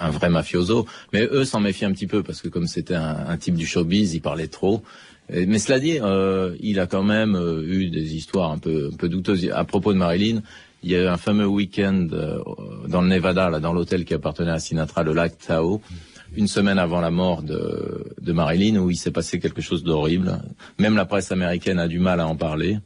un, 0.00 0.10
vrai 0.10 0.28
mafioso. 0.28 0.86
Mais 1.12 1.22
eux 1.30 1.44
s'en 1.44 1.60
méfiaient 1.60 1.86
un 1.86 1.92
petit 1.92 2.08
peu 2.08 2.24
parce 2.24 2.42
que 2.42 2.48
comme 2.48 2.66
c'était 2.66 2.96
un, 2.96 3.36
type 3.36 3.54
du 3.54 3.64
showbiz, 3.64 4.14
il 4.14 4.20
parlait 4.20 4.48
trop. 4.48 4.82
Mais 5.30 5.60
cela 5.60 5.78
dit, 5.78 5.98
euh, 6.00 6.56
il 6.58 6.80
a 6.80 6.88
quand 6.88 7.04
même 7.04 7.36
euh, 7.36 7.62
eu 7.64 7.90
des 7.90 8.16
histoires 8.16 8.50
un 8.50 8.58
peu, 8.58 8.90
un 8.92 8.96
peu 8.96 9.08
douteuses. 9.08 9.48
À 9.52 9.64
propos 9.64 9.92
de 9.92 9.98
Marilyn, 9.98 10.42
il 10.82 10.90
y 10.90 10.96
a 10.96 11.02
eu 11.02 11.06
un 11.06 11.16
fameux 11.16 11.46
week-end 11.46 12.08
dans 12.88 13.02
le 13.02 13.08
Nevada, 13.08 13.50
là, 13.50 13.60
dans 13.60 13.72
l'hôtel 13.72 14.04
qui 14.04 14.14
appartenait 14.14 14.50
à 14.50 14.58
Sinatra, 14.58 15.04
le 15.04 15.12
lac 15.12 15.38
Tahoe, 15.38 15.80
une 16.36 16.46
semaine 16.46 16.78
avant 16.78 17.00
la 17.00 17.10
mort 17.10 17.42
de, 17.42 18.32
Marilyn, 18.32 18.76
où 18.76 18.90
il 18.90 18.96
s'est 18.96 19.10
passé 19.10 19.40
quelque 19.40 19.62
chose 19.62 19.82
d'horrible. 19.82 20.40
Même 20.78 20.96
la 20.96 21.06
presse 21.06 21.32
américaine 21.32 21.78
a 21.78 21.88
du 21.88 21.98
mal 21.98 22.20
à 22.20 22.26
en 22.26 22.36
parler. 22.36 22.78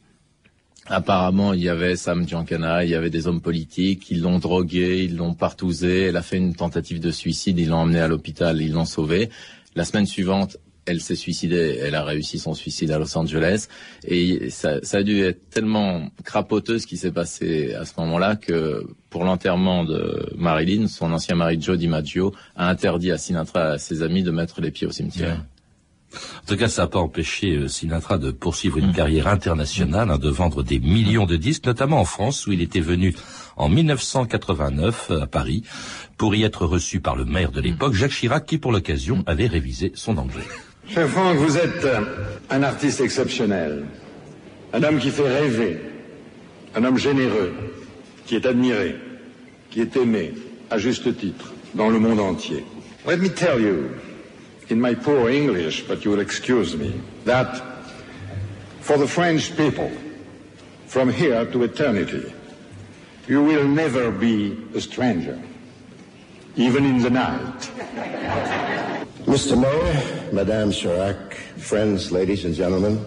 Apparemment, 0.87 1.53
il 1.53 1.61
y 1.61 1.69
avait 1.69 1.95
Sam 1.95 2.27
Giancana, 2.27 2.83
il 2.83 2.89
y 2.89 2.95
avait 2.95 3.09
des 3.09 3.27
hommes 3.27 3.41
politiques, 3.41 4.09
ils 4.09 4.21
l'ont 4.21 4.39
drogué, 4.39 5.03
ils 5.03 5.15
l'ont 5.15 5.33
partousé, 5.33 6.03
elle 6.03 6.17
a 6.17 6.21
fait 6.21 6.37
une 6.37 6.55
tentative 6.55 6.99
de 6.99 7.11
suicide, 7.11 7.59
ils 7.59 7.69
l'ont 7.69 7.77
emmené 7.77 7.99
à 7.99 8.07
l'hôpital, 8.07 8.61
ils 8.61 8.71
l'ont 8.71 8.85
sauvée. 8.85 9.29
La 9.75 9.85
semaine 9.85 10.05
suivante, 10.05 10.57
elle 10.85 11.01
s'est 11.01 11.15
suicidée, 11.15 11.79
elle 11.81 11.95
a 11.95 12.03
réussi 12.03 12.39
son 12.39 12.53
suicide 12.53 12.91
à 12.91 12.97
Los 12.97 13.17
Angeles, 13.17 13.67
et 14.03 14.49
ça, 14.49 14.79
ça 14.83 14.97
a 14.97 15.03
dû 15.03 15.21
être 15.21 15.49
tellement 15.49 16.09
crapoteux 16.23 16.79
ce 16.79 16.87
qui 16.87 16.97
s'est 16.97 17.11
passé 17.11 17.73
à 17.73 17.85
ce 17.85 17.93
moment-là 17.99 18.35
que 18.35 18.85
pour 19.09 19.23
l'enterrement 19.23 19.83
de 19.83 20.31
Marilyn, 20.35 20.87
son 20.87 21.11
ancien 21.11 21.35
mari 21.35 21.61
Joe 21.61 21.77
DiMaggio 21.77 22.33
a 22.55 22.69
interdit 22.69 23.11
à 23.11 23.17
Sinatra 23.17 23.71
et 23.71 23.73
à 23.73 23.77
ses 23.77 24.01
amis 24.01 24.23
de 24.23 24.31
mettre 24.31 24.61
les 24.61 24.71
pieds 24.71 24.87
au 24.87 24.91
cimetière. 24.91 25.43
En 26.13 26.47
tout 26.47 26.57
cas, 26.57 26.67
ça 26.67 26.83
n'a 26.83 26.87
pas 26.87 26.99
empêché 26.99 27.55
euh, 27.55 27.67
Sinatra 27.67 28.17
de 28.17 28.31
poursuivre 28.31 28.77
une 28.77 28.91
carrière 28.91 29.27
internationale, 29.27 30.11
hein, 30.11 30.17
de 30.17 30.29
vendre 30.29 30.63
des 30.63 30.79
millions 30.79 31.25
de 31.25 31.37
disques, 31.37 31.65
notamment 31.65 32.01
en 32.01 32.05
France, 32.05 32.47
où 32.47 32.51
il 32.51 32.61
était 32.61 32.81
venu 32.81 33.15
en 33.55 33.69
1989 33.69 35.07
euh, 35.11 35.21
à 35.21 35.27
Paris 35.27 35.63
pour 36.17 36.35
y 36.35 36.43
être 36.43 36.65
reçu 36.65 36.99
par 36.99 37.15
le 37.15 37.25
maire 37.25 37.51
de 37.51 37.61
l'époque, 37.61 37.93
Jacques 37.93 38.11
Chirac, 38.11 38.45
qui 38.45 38.57
pour 38.57 38.71
l'occasion 38.71 39.23
avait 39.25 39.47
révisé 39.47 39.91
son 39.95 40.17
anglais. 40.17 40.43
Cher 40.93 41.07
Franck, 41.07 41.37
vous 41.37 41.57
êtes 41.57 41.87
un 42.49 42.63
artiste 42.63 42.99
exceptionnel, 42.99 43.85
un 44.73 44.83
homme 44.83 44.99
qui 44.99 45.09
fait 45.09 45.39
rêver, 45.39 45.79
un 46.75 46.83
homme 46.83 46.97
généreux, 46.97 47.53
qui 48.25 48.35
est 48.35 48.45
admiré, 48.45 48.97
qui 49.69 49.79
est 49.79 49.95
aimé, 49.95 50.33
à 50.69 50.77
juste 50.77 51.15
titre, 51.15 51.53
dans 51.75 51.89
le 51.89 51.97
monde 51.97 52.19
entier. 52.19 52.65
Let 53.07 53.19
me 53.19 53.29
tell 53.29 53.61
you, 53.61 53.91
in 54.69 54.81
my 54.81 54.93
poor 54.93 55.29
English, 55.29 55.87
but 55.87 56.03
you 56.03 56.11
will 56.11 56.19
excuse 56.19 56.75
me, 56.75 56.91
that 57.23 57.61
for 58.81 58.97
the 58.97 59.07
French 59.07 59.55
people, 59.55 59.89
from 60.87 61.09
here 61.09 61.45
to 61.45 61.63
eternity, 61.63 62.33
you 63.29 63.41
will 63.41 63.65
never 63.65 64.11
be 64.11 64.57
a 64.75 64.81
stranger, 64.81 65.39
even 66.57 66.83
in 66.83 67.01
the 67.01 67.09
night. 67.09 68.70
Mr. 69.31 69.55
Mayor, 69.55 70.33
Madame 70.33 70.71
Chirac, 70.71 71.15
friends, 71.57 72.11
ladies 72.11 72.43
and 72.43 72.53
gentlemen, 72.53 72.99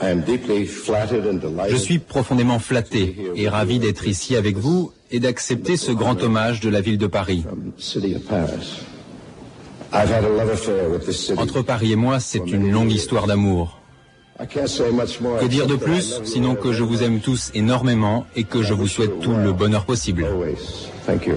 I 0.00 0.10
am 0.10 0.22
deeply 0.22 0.66
flattered 0.66 1.26
and 1.28 1.38
delighted. 1.38 1.76
Je 1.76 1.80
suis 1.80 1.98
profondément 2.00 2.58
flatté 2.58 3.14
et 3.36 3.48
ravi 3.48 3.78
d'être 3.78 4.08
ici 4.08 4.34
avec 4.34 4.56
vous 4.56 4.90
et 5.12 5.20
d'accepter 5.20 5.76
ce 5.76 5.92
grand 5.92 6.20
hommage 6.20 6.58
de 6.58 6.68
la 6.68 6.80
ville 6.80 6.98
de 6.98 7.06
Paris. 7.06 7.44
City 7.78 8.16
of 8.16 8.22
Paris. 8.26 8.82
I've 9.92 10.10
had 10.10 10.24
a 10.24 10.28
love 10.28 10.50
affair 10.50 10.90
with 10.90 11.06
this 11.06 11.24
city. 11.24 11.38
Entre 11.38 11.62
Paris 11.62 11.92
et 11.92 11.96
moi, 11.96 12.18
c'est 12.18 12.50
une 12.50 12.72
longue 12.72 12.90
histoire 12.90 13.28
d'amour. 13.28 13.78
I 14.40 14.46
can't 14.48 14.66
say 14.66 14.90
much 14.90 15.20
more. 15.20 15.38
Que 15.38 15.46
dire 15.46 15.68
de 15.68 15.76
plus, 15.76 16.20
sinon 16.24 16.56
que 16.56 16.72
je 16.72 16.82
vous 16.82 17.04
aime 17.04 17.20
tous 17.20 17.52
énormément 17.54 18.26
et 18.34 18.42
que 18.42 18.60
je 18.60 18.74
vous 18.74 18.88
souhaite 18.88 19.20
tout 19.20 19.36
le 19.36 19.52
bonheur 19.52 19.84
possible. 19.84 20.26
Thank 21.06 21.26
you. 21.28 21.36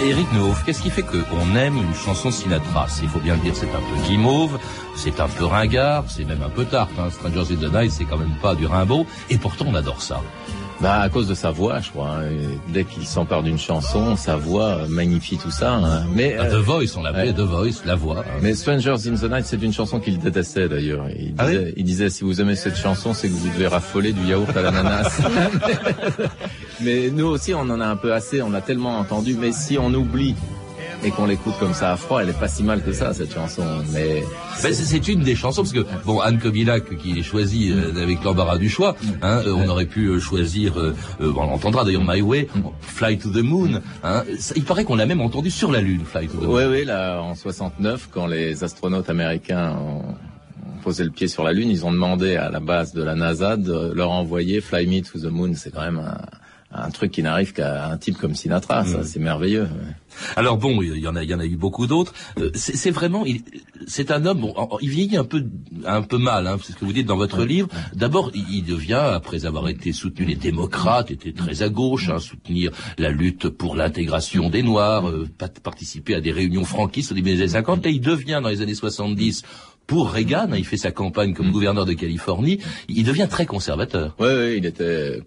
Eric 0.00 0.32
Neuf, 0.32 0.64
qu'est-ce 0.64 0.80
qui 0.80 0.90
fait 0.90 1.02
qu'on 1.02 1.56
aime 1.56 1.76
une 1.76 1.94
chanson 1.94 2.30
Sinatra? 2.30 2.86
Il 3.02 3.08
faut 3.08 3.18
bien 3.18 3.34
le 3.34 3.40
dire, 3.40 3.54
c'est 3.56 3.66
un 3.66 3.80
peu 3.80 4.08
guimauve, 4.08 4.58
c'est 4.94 5.18
un 5.18 5.26
peu 5.28 5.44
ringard, 5.44 6.04
c'est 6.08 6.24
même 6.24 6.42
un 6.42 6.48
peu 6.48 6.64
tarte. 6.64 6.92
Hein. 6.98 7.10
Strangers 7.10 7.52
in 7.52 7.56
the 7.56 7.72
Night, 7.72 7.90
c'est 7.90 8.04
quand 8.04 8.16
même 8.16 8.36
pas 8.40 8.54
du 8.54 8.66
Rimbaud, 8.66 9.06
et 9.28 9.38
pourtant 9.38 9.64
on 9.68 9.74
adore 9.74 10.00
ça. 10.00 10.20
Bah 10.80 11.00
à 11.00 11.08
cause 11.08 11.26
de 11.26 11.34
sa 11.34 11.50
voix, 11.50 11.80
je 11.80 11.90
crois. 11.90 12.10
Hein. 12.20 12.28
Dès 12.68 12.84
qu'il 12.84 13.04
s'empare 13.04 13.42
d'une 13.42 13.58
chanson, 13.58 14.14
sa 14.14 14.36
voix 14.36 14.86
magnifie 14.88 15.36
tout 15.36 15.50
ça. 15.50 15.74
Hein. 15.74 16.04
Mais 16.14 16.36
ah, 16.38 16.46
The 16.46 16.54
Voice, 16.54 16.96
on 16.96 17.02
l'appelait 17.02 17.32
The 17.32 17.40
Voice, 17.40 17.82
la 17.84 17.96
voix. 17.96 18.24
Mais 18.42 18.54
Strangers 18.54 19.08
in 19.08 19.14
the 19.14 19.30
Night, 19.30 19.46
c'est 19.46 19.60
une 19.60 19.72
chanson 19.72 19.98
qu'il 19.98 20.18
détestait 20.18 20.68
d'ailleurs. 20.68 21.06
Il, 21.10 21.34
ah 21.38 21.46
disait, 21.46 21.74
il 21.76 21.84
disait 21.84 22.10
si 22.10 22.22
vous 22.22 22.40
aimez 22.40 22.54
cette 22.54 22.76
chanson, 22.76 23.12
c'est 23.12 23.28
que 23.28 23.34
vous 23.34 23.48
devez 23.48 23.66
raffoler 23.66 24.12
du 24.12 24.24
yaourt 24.24 24.56
à 24.56 24.62
l'ananas. 24.62 25.20
mais 26.80 27.10
nous 27.10 27.26
aussi, 27.26 27.54
on 27.54 27.60
en 27.60 27.80
a 27.80 27.86
un 27.86 27.96
peu 27.96 28.12
assez. 28.12 28.40
On 28.40 28.54
a 28.54 28.60
tellement 28.60 28.98
entendu. 28.98 29.34
Mais 29.38 29.50
si 29.50 29.78
on 29.78 29.92
oublie 29.92 30.36
et 31.04 31.10
qu'on 31.10 31.26
l'écoute 31.26 31.54
comme 31.58 31.74
ça 31.74 31.92
à 31.92 31.96
froid, 31.96 32.22
elle 32.22 32.30
est 32.30 32.38
pas 32.38 32.48
si 32.48 32.62
mal 32.62 32.82
que 32.82 32.92
ça 32.92 33.12
cette 33.14 33.32
chanson. 33.32 33.64
Mais 33.92 34.22
ben, 34.62 34.72
c'est 34.72 35.08
une 35.08 35.20
des 35.20 35.34
chansons 35.34 35.62
parce 35.62 35.72
que 35.72 35.86
bon 36.04 36.20
Anne 36.20 36.38
Kobilac 36.38 36.96
qui 36.98 37.18
est 37.18 37.22
choisie 37.22 37.70
euh, 37.72 38.02
avec 38.02 38.22
l'embarras 38.24 38.58
du 38.58 38.68
choix, 38.68 38.96
hein, 39.22 39.42
euh, 39.46 39.52
on 39.52 39.68
aurait 39.68 39.86
pu 39.86 40.06
euh, 40.06 40.18
choisir, 40.18 40.74
on 41.20 41.32
l'entendra 41.32 41.84
d'ailleurs 41.84 42.04
My 42.06 42.20
Way, 42.20 42.48
Fly 42.80 43.18
to 43.18 43.30
the 43.30 43.42
Moon. 43.42 43.80
Hein, 44.02 44.24
il 44.56 44.64
paraît 44.64 44.84
qu'on 44.84 44.96
l'a 44.96 45.06
même 45.06 45.20
entendu 45.20 45.50
sur 45.50 45.70
la 45.70 45.80
Lune, 45.80 46.02
Fly 46.04 46.28
to 46.28 46.38
the 46.38 46.42
Moon. 46.42 46.54
Oui, 46.54 46.62
oui, 46.68 46.84
là 46.84 47.20
en 47.20 47.34
69 47.34 48.08
quand 48.12 48.26
les 48.26 48.64
astronautes 48.64 49.10
américains 49.10 49.76
ont 49.76 50.14
posé 50.82 51.04
le 51.04 51.10
pied 51.10 51.28
sur 51.28 51.44
la 51.44 51.52
Lune, 51.52 51.70
ils 51.70 51.84
ont 51.84 51.92
demandé 51.92 52.36
à 52.36 52.50
la 52.50 52.60
base 52.60 52.92
de 52.92 53.02
la 53.02 53.14
NASA 53.14 53.56
de 53.56 53.92
leur 53.94 54.10
envoyer 54.10 54.60
Fly 54.60 54.86
Me 54.86 55.02
to 55.02 55.18
the 55.18 55.30
Moon. 55.30 55.52
C'est 55.54 55.70
quand 55.70 55.82
même 55.82 55.98
un 55.98 56.18
un 56.84 56.90
truc 56.90 57.12
qui 57.12 57.22
n'arrive 57.22 57.52
qu'à 57.52 57.90
un 57.90 57.96
type 57.96 58.18
comme 58.18 58.34
Sinatra, 58.34 58.84
ça, 58.84 58.98
mm. 58.98 59.04
c'est 59.04 59.18
merveilleux. 59.18 59.68
Alors 60.36 60.58
bon, 60.58 60.82
il 60.82 60.98
y 60.98 61.06
en 61.06 61.16
a, 61.16 61.22
il 61.22 61.30
y 61.30 61.34
en 61.34 61.40
a 61.40 61.44
eu 61.44 61.56
beaucoup 61.56 61.86
d'autres. 61.86 62.12
Euh, 62.38 62.50
c'est 62.54 62.90
vraiment, 62.90 63.24
c'est 63.86 64.10
un 64.10 64.24
homme, 64.26 64.40
bon, 64.40 64.54
il 64.80 64.90
vieillit 64.90 65.16
un 65.16 65.24
peu, 65.24 65.44
un 65.84 66.02
peu 66.02 66.18
mal, 66.18 66.46
hein, 66.46 66.58
c'est 66.62 66.72
ce 66.72 66.78
que 66.78 66.84
vous 66.84 66.92
dites 66.92 67.06
dans 67.06 67.16
votre 67.16 67.44
livre. 67.44 67.68
D'abord, 67.94 68.30
il 68.34 68.64
devient, 68.64 68.94
après 68.94 69.44
avoir 69.44 69.68
été 69.68 69.92
soutenu 69.92 70.26
les 70.26 70.34
démocrates, 70.34 71.10
était 71.10 71.32
très 71.32 71.62
à 71.62 71.68
gauche, 71.68 72.08
hein, 72.08 72.18
soutenir 72.18 72.72
la 72.98 73.10
lutte 73.10 73.48
pour 73.48 73.76
l'intégration 73.76 74.50
des 74.50 74.62
Noirs, 74.62 75.08
euh, 75.08 75.28
participer 75.62 76.14
à 76.14 76.20
des 76.20 76.32
réunions 76.32 76.64
franquistes 76.64 77.12
au 77.12 77.14
début 77.14 77.30
des 77.30 77.42
années 77.42 77.48
50, 77.48 77.86
et 77.86 77.90
il 77.90 78.00
devient 78.00 78.40
dans 78.42 78.48
les 78.48 78.62
années 78.62 78.74
70 78.74 79.42
pour 79.86 80.10
Reagan, 80.10 80.52
hein, 80.52 80.56
il 80.56 80.66
fait 80.66 80.76
sa 80.76 80.92
campagne 80.92 81.32
comme 81.34 81.48
mm. 81.48 81.52
gouverneur 81.52 81.86
de 81.86 81.94
Californie, 81.94 82.58
il 82.88 83.04
devient 83.04 83.26
très 83.28 83.46
conservateur. 83.46 84.14
Oui, 84.20 84.28
oui, 84.28 84.54
il 84.58 84.66
était 84.66 85.22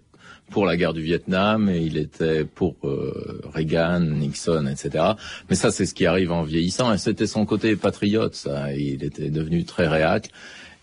pour 0.50 0.66
la 0.66 0.76
guerre 0.76 0.92
du 0.92 1.02
Vietnam 1.02 1.68
et 1.68 1.78
il 1.78 1.96
était 1.96 2.44
pour 2.44 2.76
euh, 2.84 3.40
Reagan, 3.54 4.00
Nixon, 4.00 4.66
etc. 4.66 5.04
Mais 5.48 5.56
ça, 5.56 5.70
c'est 5.70 5.86
ce 5.86 5.94
qui 5.94 6.06
arrive 6.06 6.30
en 6.30 6.42
vieillissant 6.42 6.92
et 6.92 6.98
c'était 6.98 7.26
son 7.26 7.46
côté 7.46 7.74
patriote, 7.76 8.34
ça. 8.34 8.72
Il 8.74 9.02
était 9.02 9.30
devenu 9.30 9.64
très 9.64 9.88
réac. 9.88 10.30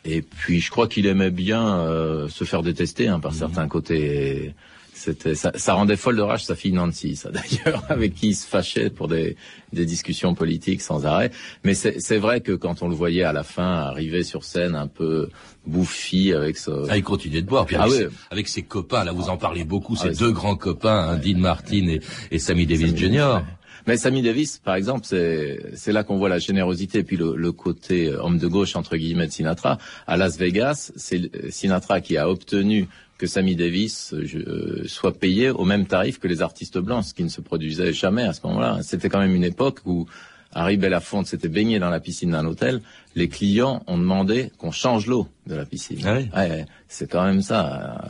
Et 0.06 0.22
puis, 0.22 0.60
je 0.62 0.72
crois 0.72 0.88
qu'il 0.88 1.06
aimait 1.06 1.32
bien 1.32 1.80
euh, 1.82 2.30
se 2.30 2.44
faire 2.44 2.64
détester 2.64 3.08
hein, 3.08 3.20
par 3.20 3.32
mhm. 3.32 3.38
certains 3.38 3.68
côtés. 3.68 4.54
C'était 4.94 5.36
ça, 5.36 5.54
ça, 5.56 5.76
rendait 5.76 5.96
folle 5.96 6.18
de 6.18 6.22
rage 6.22 6.44
sa 6.44 6.56
fille 6.56 6.74
Nancy, 6.74 7.16
ça 7.16 7.30
d'ailleurs, 7.32 7.84
avec 7.90 8.16
qui 8.16 8.30
il 8.30 8.36
se 8.36 8.46
fâchait 8.46 8.90
pour 8.90 9.08
des, 9.08 9.38
des 9.72 9.86
discussions 9.86 10.36
politiques 10.36 10.82
sans 10.82 11.06
arrêt. 11.06 11.32
Mais 11.64 11.74
c'est 11.74 12.18
vrai 12.18 12.42
que 12.42 12.52
quand 12.52 12.82
on 12.82 12.90
le 12.90 12.96
voyait 12.96 13.24
à 13.24 13.32
la 13.32 13.44
fin 13.44 13.76
arriver 13.76 14.24
sur 14.24 14.44
scène 14.44 14.76
un 14.76 14.88
peu 14.88 15.30
bouffi 15.70 16.34
avec 16.34 16.58
ça. 16.58 16.74
Ah, 16.90 16.98
il 16.98 17.04
continuait 17.04 17.42
de 17.42 17.48
boire. 17.48 17.66
Puis 17.66 17.76
ah 17.78 17.84
avec, 17.84 17.94
ses, 17.94 18.08
avec, 18.32 18.48
ses, 18.48 18.64
copains, 18.64 19.04
là 19.04 19.12
vous 19.12 19.30
en 19.30 19.38
parlez 19.38 19.64
beaucoup, 19.64 19.96
ah, 20.00 20.04
ces 20.04 20.20
deux 20.20 20.32
grands 20.32 20.56
copains, 20.56 21.10
hein, 21.10 21.18
Dean 21.18 21.38
Martin 21.38 21.88
et, 21.88 22.02
et 22.32 22.40
Sammy 22.40 22.66
Davis 22.66 22.96
Jr. 22.96 23.40
Mais 23.88 23.98
Sammy 23.98 24.22
Davis, 24.22 24.58
par 24.58 24.76
exemple, 24.76 25.06
c'est 25.06 25.92
là 25.92 26.04
qu'on 26.04 26.18
voit 26.18 26.30
la 26.30 26.40
générosité 26.40 27.00
et 27.00 27.04
puis 27.04 27.18
le, 27.18 27.36
le, 27.36 27.52
côté 27.52 28.14
homme 28.14 28.38
de 28.38 28.48
gauche 28.48 28.76
entre 28.76 28.98
guillemets 28.98 29.28
de 29.28 29.32
Sinatra. 29.32 29.78
À 30.06 30.18
Las 30.18 30.38
Vegas, 30.38 30.92
c'est 30.96 31.32
Sinatra 31.50 32.02
qui 32.02 32.18
a 32.18 32.30
obtenu 32.30 32.88
que 33.20 33.28
Sammy 33.28 33.56
Davis 33.56 34.14
euh, 34.14 34.84
soit 34.88 35.14
payé 35.14 35.52
au 35.52 35.66
même 35.66 35.86
tarif 35.86 36.20
que 36.20 36.28
les 36.28 36.42
artistes 36.42 36.80
blancs, 36.80 37.04
ce 37.04 37.14
qui 37.14 37.24
ne 37.24 37.30
se 37.30 37.42
produisait 37.42 37.94
jamais 37.94 38.24
à 38.24 38.34
ce 38.34 38.40
moment-là. 38.48 38.80
C'était 38.82 39.10
quand 39.10 39.20
même 39.20 39.36
une 39.36 39.44
époque 39.44 39.82
où 39.86 40.08
Harry 40.54 40.78
Belafonte 40.78 41.28
s'était 41.28 41.48
baigné 41.48 41.80
dans 41.80 41.90
la 41.90 42.00
piscine 42.00 42.32
d'un 42.32 42.46
hôtel. 42.46 42.82
Les 43.16 43.30
clients 43.30 43.84
ont 43.88 43.98
demandé 43.98 44.52
qu'on 44.58 44.72
change 44.72 45.06
l'eau 45.06 45.28
de 45.48 45.56
la 45.56 45.66
piscine. 45.66 46.30
Ah 46.34 46.48
c'est 46.88 47.10
quand 47.10 47.24
même 47.24 47.42
ça. 47.42 47.64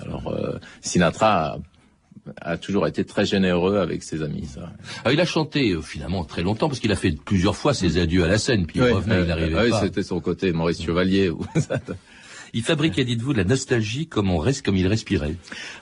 Alors 0.04 0.30
euh, 0.30 0.60
Sinatra 0.82 1.58
a, 2.42 2.58
toujours 2.58 2.88
été 2.88 3.04
très 3.04 3.26
généreux 3.26 3.78
avec 3.78 4.04
ses 4.04 4.22
amis. 4.22 4.46
Ça. 4.46 4.72
Ah, 5.04 5.12
il 5.12 5.20
a 5.20 5.26
chanté 5.26 5.72
euh, 5.72 5.82
finalement 5.82 6.24
très 6.24 6.44
longtemps 6.44 6.68
parce 6.68 6.80
qu'il 6.80 6.92
a 6.92 6.96
fait 6.96 7.12
plusieurs 7.12 7.56
fois 7.56 7.74
ses 7.74 7.98
adieux 7.98 8.24
à 8.24 8.28
la 8.28 8.38
scène, 8.38 8.66
puis 8.66 8.80
il 8.80 8.84
revenait, 8.84 9.22
il 9.22 9.28
n'arrivait 9.28 9.70
pas. 9.70 9.82
C'était 9.82 10.04
son 10.04 10.20
côté 10.20 10.52
Maurice 10.52 10.82
Chevalier. 10.82 11.32
Il 12.54 12.64
fabriquait, 12.64 13.06
dites-vous, 13.06 13.34
de 13.34 13.38
la 13.38 13.44
nostalgie 13.44 14.08
comme 14.08 14.32
on 14.32 14.40
reste, 14.40 14.66
comme 14.66 14.76
il 14.76 14.88
respirait. 14.88 15.36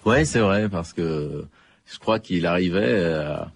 Ouais, 0.06 0.26
c'est 0.26 0.40
vrai, 0.40 0.68
parce 0.68 0.92
que 0.92 1.46
je 1.86 1.98
crois 1.98 2.20
qu'il 2.20 2.46
arrivait 2.46 3.06
à, 3.06 3.52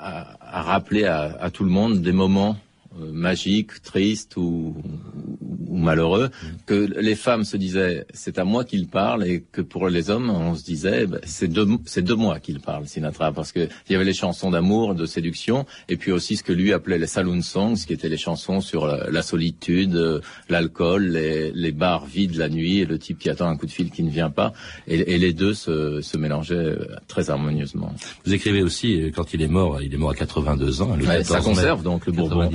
à, 0.00 0.62
rappeler 0.62 1.04
à, 1.04 1.50
tout 1.52 1.64
le 1.64 1.70
monde 1.70 2.00
des 2.00 2.12
moments 2.12 2.56
euh, 2.98 3.12
magiques, 3.12 3.82
tristes 3.82 4.36
ou, 4.36 4.74
ou 5.68 5.76
malheureux, 5.76 6.30
que 6.66 6.74
les 6.74 7.14
femmes 7.14 7.44
se 7.44 7.56
disaient 7.56 8.04
c'est 8.12 8.38
à 8.38 8.44
moi 8.44 8.64
qu'il 8.64 8.88
parle 8.88 9.24
et 9.24 9.44
que 9.52 9.60
pour 9.60 9.88
les 9.88 10.10
hommes 10.10 10.30
on 10.30 10.54
se 10.54 10.64
disait 10.64 11.06
bah, 11.06 11.18
c'est 11.22 11.48
de 11.48 11.66
c'est 11.84 12.04
de 12.04 12.14
moi 12.14 12.40
qu'il 12.40 12.60
parle 12.60 12.86
Sinatra 12.86 13.32
parce 13.32 13.52
que 13.52 13.68
il 13.88 13.92
y 13.92 13.94
avait 13.94 14.04
les 14.04 14.12
chansons 14.14 14.50
d'amour, 14.50 14.94
de 14.94 15.06
séduction 15.06 15.66
et 15.88 15.96
puis 15.96 16.10
aussi 16.10 16.36
ce 16.36 16.42
que 16.42 16.52
lui 16.52 16.72
appelait 16.72 16.98
les 16.98 17.06
saloon 17.06 17.42
songs 17.42 17.76
qui 17.86 17.92
étaient 17.92 18.08
les 18.08 18.16
chansons 18.16 18.60
sur 18.60 18.86
la, 18.86 19.22
solitude, 19.22 19.94
euh, 19.94 20.20
l'alcool, 20.48 21.06
les, 21.08 21.52
les 21.52 21.72
bars 21.72 22.06
vides 22.06 22.36
la 22.36 22.48
nuit 22.48 22.78
et 22.78 22.84
le 22.84 22.98
type 22.98 23.18
qui 23.18 23.30
attend 23.30 23.46
un 23.46 23.56
coup 23.56 23.66
de 23.66 23.70
fil 23.70 23.90
qui 23.90 24.02
ne 24.02 24.10
vient 24.10 24.30
pas 24.30 24.52
et, 24.88 25.14
et 25.14 25.18
les 25.18 25.32
deux 25.32 25.54
se, 25.54 26.00
se 26.00 26.16
mélangeaient 26.16 26.54
euh, 26.54 26.96
très 27.06 27.30
harmonieusement. 27.30 27.94
Vous 28.24 28.34
écrivez 28.34 28.62
aussi 28.62 29.00
euh, 29.00 29.10
quand 29.14 29.32
il 29.34 29.42
est 29.42 29.48
mort, 29.48 29.80
il 29.80 29.94
est 29.94 29.96
mort 29.96 30.10
à 30.10 30.14
82 30.14 30.82
ans. 30.82 30.96
Le 30.96 31.22
ça 31.22 31.40
conserve 31.40 31.82
donc 31.82 32.06
le 32.06 32.12
Bourbon. 32.12 32.50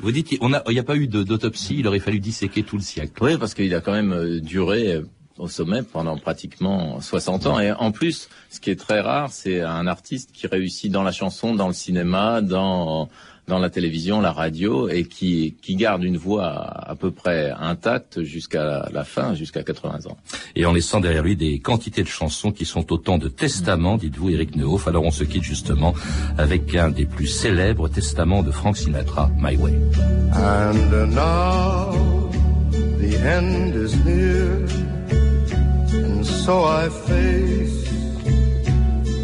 Vous 0.00 0.12
dites 0.12 0.32
il 0.32 0.38
n'y 0.40 0.78
a, 0.78 0.80
a 0.80 0.84
pas 0.84 0.96
eu 0.96 1.06
d'autopsie, 1.06 1.76
il 1.78 1.86
aurait 1.86 2.00
fallu 2.00 2.20
disséquer 2.20 2.62
tout 2.62 2.76
le 2.76 2.82
siècle. 2.82 3.12
Oui, 3.20 3.36
parce 3.38 3.54
qu'il 3.54 3.74
a 3.74 3.80
quand 3.80 3.92
même 3.92 4.12
euh, 4.12 4.40
duré 4.40 4.94
euh, 4.94 5.02
au 5.38 5.48
sommet 5.48 5.82
pendant 5.82 6.16
pratiquement 6.16 7.00
60 7.00 7.46
ans. 7.46 7.60
Et 7.60 7.72
en 7.72 7.92
plus, 7.92 8.28
ce 8.50 8.60
qui 8.60 8.70
est 8.70 8.78
très 8.78 9.00
rare, 9.00 9.30
c'est 9.32 9.60
un 9.60 9.86
artiste 9.86 10.30
qui 10.32 10.46
réussit 10.46 10.90
dans 10.90 11.02
la 11.02 11.12
chanson, 11.12 11.54
dans 11.54 11.68
le 11.68 11.74
cinéma, 11.74 12.40
dans 12.40 13.08
dans 13.46 13.58
la 13.58 13.68
télévision, 13.68 14.20
la 14.20 14.32
radio, 14.32 14.88
et 14.88 15.04
qui, 15.04 15.56
qui 15.60 15.76
garde 15.76 16.02
une 16.02 16.16
voix 16.16 16.46
à, 16.46 16.94
peu 16.94 17.10
près 17.10 17.50
intacte 17.50 18.22
jusqu'à 18.22 18.88
la 18.90 19.04
fin, 19.04 19.34
jusqu'à 19.34 19.62
80 19.62 20.06
ans. 20.06 20.16
Et 20.56 20.64
en 20.64 20.72
laissant 20.72 21.00
derrière 21.00 21.22
lui 21.22 21.36
des 21.36 21.58
quantités 21.58 22.02
de 22.02 22.08
chansons 22.08 22.52
qui 22.52 22.64
sont 22.64 22.92
autant 22.92 23.18
de 23.18 23.28
testaments, 23.28 23.96
dites-vous, 23.96 24.30
Eric 24.30 24.56
Nehoff. 24.56 24.88
Alors 24.88 25.04
on 25.04 25.10
se 25.10 25.24
quitte 25.24 25.42
justement 25.42 25.94
avec 26.38 26.74
un 26.74 26.90
des 26.90 27.04
plus 27.04 27.26
célèbres 27.26 27.88
testaments 27.88 28.42
de 28.42 28.50
Frank 28.50 28.76
Sinatra, 28.76 29.30
My 29.38 29.56
Way. 29.56 29.74
And 30.32 31.14
now 31.14 32.30
the 32.98 33.16
end 33.24 33.74
is 33.74 33.94
near, 34.04 34.66
and 35.92 36.24
so 36.24 36.64
I 36.64 36.88
face 36.88 37.84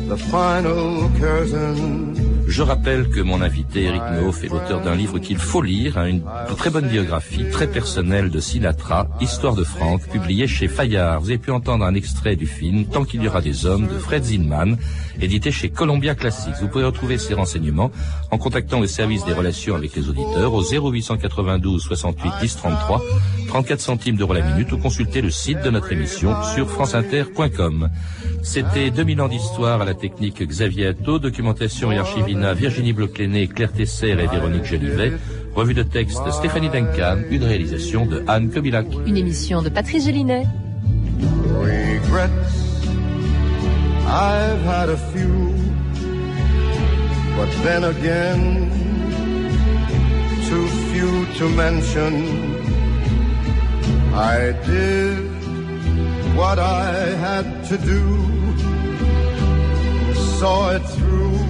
the 0.09 0.17
final 0.17 1.09
curtain. 1.19 2.20
Je 2.51 2.63
rappelle 2.63 3.09
que 3.09 3.21
mon 3.21 3.43
invité, 3.43 3.85
Eric 3.85 4.03
Nehoff, 4.13 4.43
est 4.43 4.49
l'auteur 4.49 4.81
d'un 4.81 4.97
livre 4.97 5.21
qu'il 5.21 5.39
faut 5.39 5.63
lire, 5.63 5.97
hein, 5.97 6.07
une 6.07 6.23
très 6.57 6.69
bonne 6.69 6.89
biographie, 6.89 7.45
très 7.49 7.69
personnelle 7.69 8.29
de 8.29 8.41
Sinatra, 8.41 9.07
Histoire 9.21 9.55
de 9.55 9.63
Franck, 9.63 10.03
publiée 10.09 10.49
chez 10.49 10.67
Fayard. 10.67 11.21
Vous 11.21 11.29
avez 11.29 11.39
pu 11.39 11.53
entendre 11.53 11.85
un 11.85 11.95
extrait 11.95 12.35
du 12.35 12.49
film 12.49 12.87
Tant 12.87 13.05
qu'il 13.05 13.23
y 13.23 13.29
aura 13.29 13.41
des 13.41 13.67
hommes 13.67 13.87
de 13.87 13.97
Fred 13.97 14.25
Zinman, 14.25 14.77
édité 15.21 15.53
chez 15.53 15.69
Columbia 15.69 16.17
Classics. 16.17 16.55
Vous 16.61 16.67
pouvez 16.67 16.85
retrouver 16.85 17.19
ces 17.19 17.35
renseignements 17.35 17.93
en 18.33 18.39
contactant 18.39 18.81
le 18.81 18.89
service 18.89 19.25
des 19.25 19.33
relations 19.33 19.77
avec 19.77 19.95
les 19.95 20.09
auditeurs 20.09 20.53
au 20.53 20.65
0892 20.65 21.81
68 21.81 22.33
10 22.41 22.57
33, 22.57 23.01
34 23.47 23.81
centimes 23.81 24.17
d'euros 24.17 24.35
la 24.35 24.43
minute 24.43 24.73
ou 24.73 24.79
consulter 24.79 25.21
le 25.23 25.31
site 25.31 25.63
de 25.63 25.71
notre 25.71 25.93
émission 25.93 26.35
sur 26.55 26.69
franceinter.com. 26.69 27.91
C'était 28.43 28.91
2000 28.91 29.21
ans 29.21 29.29
d'histoire 29.29 29.83
à 29.83 29.85
la 29.85 29.95
technique 29.95 30.43
Xavier 30.43 30.89
Atto, 30.89 31.19
documentation 31.19 31.93
et 31.93 31.99
archivina 32.41 32.55
Virginie 32.55 32.93
Bloclené, 32.93 33.47
Claire 33.49 33.73
Tesser 33.73 34.11
et 34.11 34.27
Véronique 34.27 34.65
Jolivet. 34.65 35.13
Revue 35.55 35.75
de 35.75 35.83
texte 35.83 36.31
Stéphanie 36.31 36.71
Duncan, 36.71 37.19
une 37.29 37.45
réalisation 37.45 38.07
de 38.07 38.23
Anne 38.27 38.51
Kobilac. 38.51 38.87
Une 39.07 39.17
émission 39.17 39.63
de 39.63 39.69
Patrice 39.69 40.05
Gélinet. 40.05 40.47
Regrets, 41.49 42.31
I've 44.07 44.63
had 44.65 44.89
a 44.89 44.97
few, 45.13 45.53
but 47.37 47.49
then 47.65 47.85
again, 47.85 48.71
too 50.49 50.67
few 50.93 51.27
to 51.39 51.49
mention. 51.55 52.25
I 54.15 54.53
did 54.67 55.19
what 56.37 56.59
I 56.59 57.17
had 57.21 57.65
to 57.69 57.77
do, 57.79 58.19
saw 60.39 60.71
it 60.71 60.83
through 60.83 61.50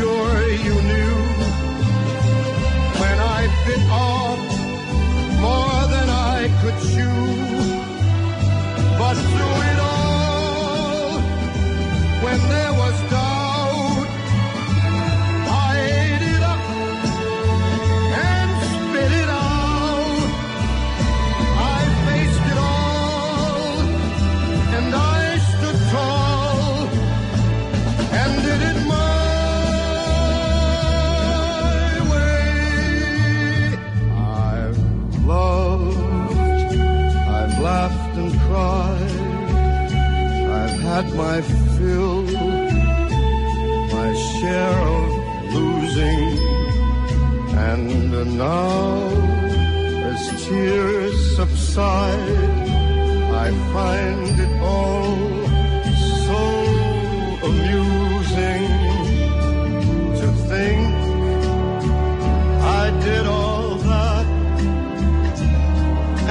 Sure 0.00 0.48
you 0.48 0.74
knew 0.90 1.16
when 3.00 3.16
I 3.36 3.40
bit 3.66 3.82
off 3.90 4.40
more 5.44 5.82
than 5.94 6.08
I 6.08 6.48
could 6.60 6.78
chew. 6.90 7.20
But 8.98 9.16
through 9.30 9.58
it 9.70 9.78
all, 9.92 11.20
when 12.24 12.38
there 12.48 12.69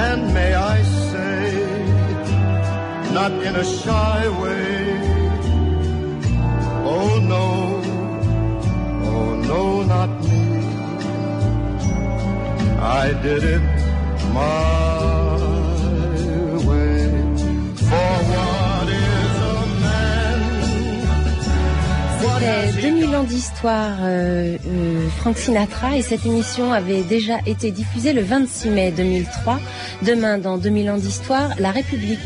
And 0.06 0.20
may 0.34 0.54
I 0.54 0.76
say, 1.10 1.42
not 3.16 3.32
in 3.48 3.54
a 3.56 3.64
shy 3.64 4.20
way, 4.42 4.70
oh 6.94 7.12
no, 7.34 7.46
oh 9.12 9.28
no, 9.50 9.62
not 9.94 10.10
me. 10.28 10.44
I 13.02 13.12
did 13.24 13.42
it 13.56 13.64
my 14.32 14.99
C'était 22.40 22.90
2000 22.90 23.16
ans 23.16 23.22
d'histoire, 23.22 23.98
euh, 24.00 24.56
euh, 24.66 25.08
Frank 25.18 25.36
Sinatra, 25.36 25.98
et 25.98 26.00
cette 26.00 26.24
émission 26.24 26.72
avait 26.72 27.02
déjà 27.02 27.34
été 27.44 27.70
diffusée 27.70 28.14
le 28.14 28.22
26 28.22 28.70
mai 28.70 28.92
2003. 28.92 29.60
Demain, 30.06 30.38
dans 30.38 30.56
2000 30.56 30.90
ans 30.90 30.96
d'histoire, 30.96 31.50
La 31.58 31.70
République. 31.70 32.18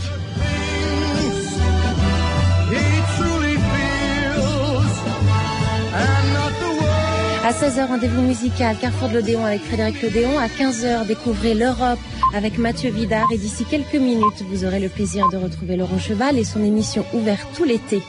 À 7.45 7.51
16h, 7.51 7.89
rendez-vous 7.89 8.23
musical, 8.23 8.77
Carrefour 8.81 9.09
de 9.09 9.15
l'Odéon 9.15 9.45
avec 9.45 9.63
Frédéric 9.63 10.01
Lodéon. 10.01 10.39
À 10.39 10.47
15h, 10.47 11.09
découvrez 11.09 11.55
l'Europe 11.55 11.99
avec 12.35 12.59
Mathieu 12.59 12.91
Vidard. 12.91 13.27
Et 13.33 13.39
d'ici 13.39 13.65
quelques 13.65 13.97
minutes, 13.97 14.45
vous 14.49 14.65
aurez 14.65 14.79
le 14.79 14.89
plaisir 14.89 15.29
de 15.31 15.37
retrouver 15.37 15.77
Laurent 15.77 15.99
Cheval 15.99 16.39
et 16.39 16.45
son 16.45 16.63
émission 16.63 17.05
ouverte 17.13 17.49
tout 17.57 17.65
l'été. 17.65 18.01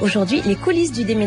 Aujourd'hui, 0.00 0.42
les 0.46 0.54
coulisses 0.54 0.92
du 0.92 1.04
déménagement. 1.04 1.26